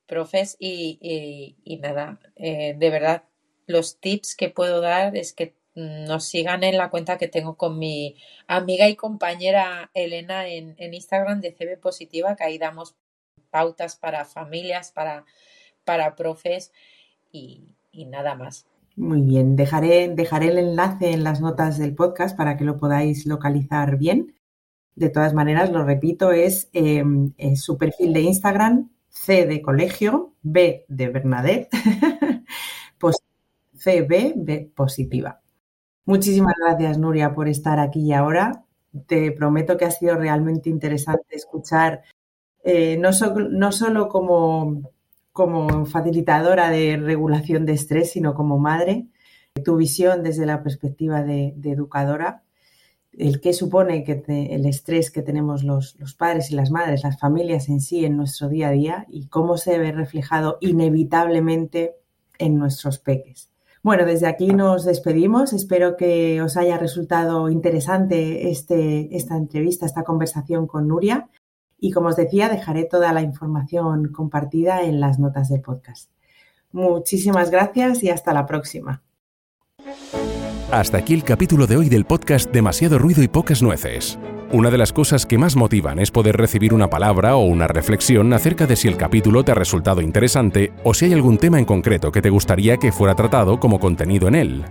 profes 0.07 0.57
y, 0.59 1.79
nada, 1.83 2.19
eh, 2.37 2.75
de 2.79 2.91
verdad 2.91 3.25
los 3.67 3.99
tips 3.99 4.37
que 4.37 4.51
puedo 4.51 4.81
dar 4.81 5.17
es 5.17 5.33
que 5.33 5.55
nos 5.75 6.25
sigan 6.25 6.63
en 6.63 6.77
la 6.77 6.91
cuenta 6.91 7.19
que 7.19 7.29
tengo 7.29 7.57
con 7.57 7.79
mi 7.79 8.17
amiga 8.47 8.89
y 8.89 8.97
compañera 8.97 9.91
Elena 9.95 10.47
en, 10.49 10.77
Instagram 10.79 11.41
de 11.41 11.53
CB 11.53 11.81
Positiva, 11.81 12.37
que 12.37 12.45
ahí 12.45 12.59
damos 12.59 12.95
pautas 13.51 13.97
para 13.97 14.25
familias, 14.25 14.93
para, 14.93 15.25
para 15.85 16.15
profes 16.15 16.73
y, 17.33 17.65
nada 17.93 18.35
más. 18.35 18.67
Muy 18.97 19.23
bien, 19.23 19.57
dejaré, 19.57 20.09
dejaré 20.09 20.49
el 20.49 20.59
enlace 20.59 21.11
en 21.11 21.25
las 21.25 21.41
notas 21.41 21.79
del 21.79 21.95
podcast 21.95 22.37
para 22.37 22.57
que 22.57 22.65
lo 22.65 22.79
podáis 22.79 23.27
localizar 23.27 23.97
bien. 23.97 24.37
De 24.95 25.11
todas 25.11 25.35
maneras, 25.35 25.73
lo 25.73 25.85
repito, 25.85 26.31
es, 26.31 26.69
em, 26.73 27.33
su 27.57 27.77
perfil 27.77 28.13
de 28.13 28.21
Instagram, 28.21 28.91
C 29.09 29.47
de 29.47 29.61
colegio, 29.61 30.35
B 30.43 30.85
de 30.87 31.09
Bernadette, 31.09 31.69
CB 33.85 34.73
positiva. 34.75 35.41
Muchísimas 36.07 36.55
gracias, 36.59 36.99
Nuria, 36.99 37.35
por 37.35 37.49
estar 37.49 37.79
aquí 37.79 38.13
ahora. 38.13 38.65
Te 39.07 39.33
prometo 39.33 39.77
que 39.77 39.85
ha 39.85 39.91
sido 39.91 40.17
realmente 40.17 40.71
interesante 40.71 41.37
escuchar, 41.37 42.03
eh, 42.63 42.97
no, 42.99 43.13
solo 43.13 44.09
como, 44.09 44.91
facilitadora 45.87 46.71
de 46.71 46.97
regulación 46.97 47.67
de 47.67 47.73
estrés, 47.73 48.13
sino 48.13 48.35
como 48.35 48.59
madre, 48.59 49.07
tu 49.65 49.77
visión 49.77 50.23
desde 50.23 50.47
la 50.47 50.63
perspectiva 50.63 51.23
de, 51.23 51.55
educadora, 51.65 52.43
el 53.13 53.41
qué 53.41 53.53
supone 53.53 54.03
que 54.05 54.25
el 54.29 54.67
estrés 54.67 55.11
que 55.11 55.23
tenemos 55.23 55.63
los, 55.63 55.97
padres 56.19 56.51
y 56.51 56.55
las 56.55 56.71
madres, 56.71 57.05
las 57.05 57.19
familias 57.19 57.69
en 57.69 57.81
sí 57.81 58.05
en 58.05 58.17
nuestro 58.17 58.49
día 58.49 58.69
a 58.69 58.73
día 58.73 59.07
y 59.09 59.29
cómo 59.29 59.57
se 59.57 59.79
ve 59.79 59.93
reflejado 59.93 60.59
inevitablemente 60.61 61.95
en 62.39 62.59
nuestros 62.59 62.99
peques. 62.99 63.54
Bueno, 63.85 64.07
desde 64.07 64.27
aquí 64.27 64.47
nos 64.47 64.87
despedimos. 64.87 65.53
Espero 65.53 65.99
que 65.99 66.41
os 66.41 66.57
haya 66.57 66.79
resultado 66.79 67.51
interesante 67.51 68.51
este, 68.51 69.15
esta 69.15 69.37
entrevista, 69.37 69.85
esta 69.85 70.05
conversación 70.05 70.67
con 70.67 70.89
Nuria. 70.89 71.29
Y 71.79 71.91
como 71.91 72.09
os 72.09 72.17
decía, 72.17 72.49
dejaré 72.49 72.87
toda 72.87 73.13
la 73.13 73.21
información 73.21 74.11
compartida 74.11 74.81
en 74.85 75.01
las 75.01 75.19
notas 75.19 75.51
del 75.51 75.61
podcast. 75.61 76.11
Muchísimas 76.73 77.51
gracias 77.51 78.03
y 78.03 78.09
hasta 78.09 78.33
la 78.33 78.47
próxima. 78.47 79.03
Hasta 80.73 80.97
aquí 80.97 81.13
el 81.13 81.23
capítulo 81.23 81.67
de 81.67 81.77
hoy 81.77 81.91
del 81.91 82.07
podcast 82.07 82.51
Demasiado 82.51 82.99
ruido 82.99 83.23
y 83.23 83.29
pocas 83.29 83.61
nueces. 83.61 84.19
Una 84.55 84.71
de 84.71 84.79
las 84.79 84.93
cosas 84.93 85.27
que 85.27 85.37
más 85.37 85.57
motivan 85.57 85.99
es 85.99 86.13
poder 86.13 86.37
recibir 86.37 86.73
una 86.75 86.89
palabra 86.89 87.35
o 87.35 87.45
una 87.45 87.67
reflexión 87.67 88.33
acerca 88.33 88.69
de 88.69 88.77
si 88.77 88.87
el 88.87 88.97
capítulo 88.97 89.43
te 89.43 89.51
ha 89.51 89.57
resultado 89.57 90.01
interesante 90.01 90.73
o 90.85 90.95
si 90.95 91.07
hay 91.07 91.13
algún 91.13 91.39
tema 91.39 91.59
en 91.59 91.65
concreto 91.65 92.13
que 92.13 92.23
te 92.23 92.31
gustaría 92.31 92.77
que 92.77 92.93
fuera 92.93 93.17
tratado 93.17 93.59
como 93.59 93.81
contenido 93.81 94.29
en 94.29 94.37
él. 94.37 94.65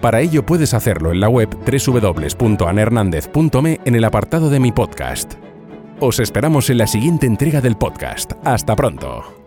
Para 0.00 0.22
ello 0.22 0.44
puedes 0.44 0.74
hacerlo 0.74 1.12
en 1.12 1.20
la 1.20 1.28
web 1.28 1.50
www.anhernandez.me 1.54 3.80
en 3.84 3.94
el 3.94 4.04
apartado 4.04 4.50
de 4.50 4.58
mi 4.58 4.72
podcast. 4.72 5.34
Os 6.00 6.18
esperamos 6.18 6.68
en 6.70 6.78
la 6.78 6.88
siguiente 6.88 7.26
entrega 7.26 7.60
del 7.60 7.76
podcast. 7.76 8.32
Hasta 8.42 8.74
pronto. 8.74 9.37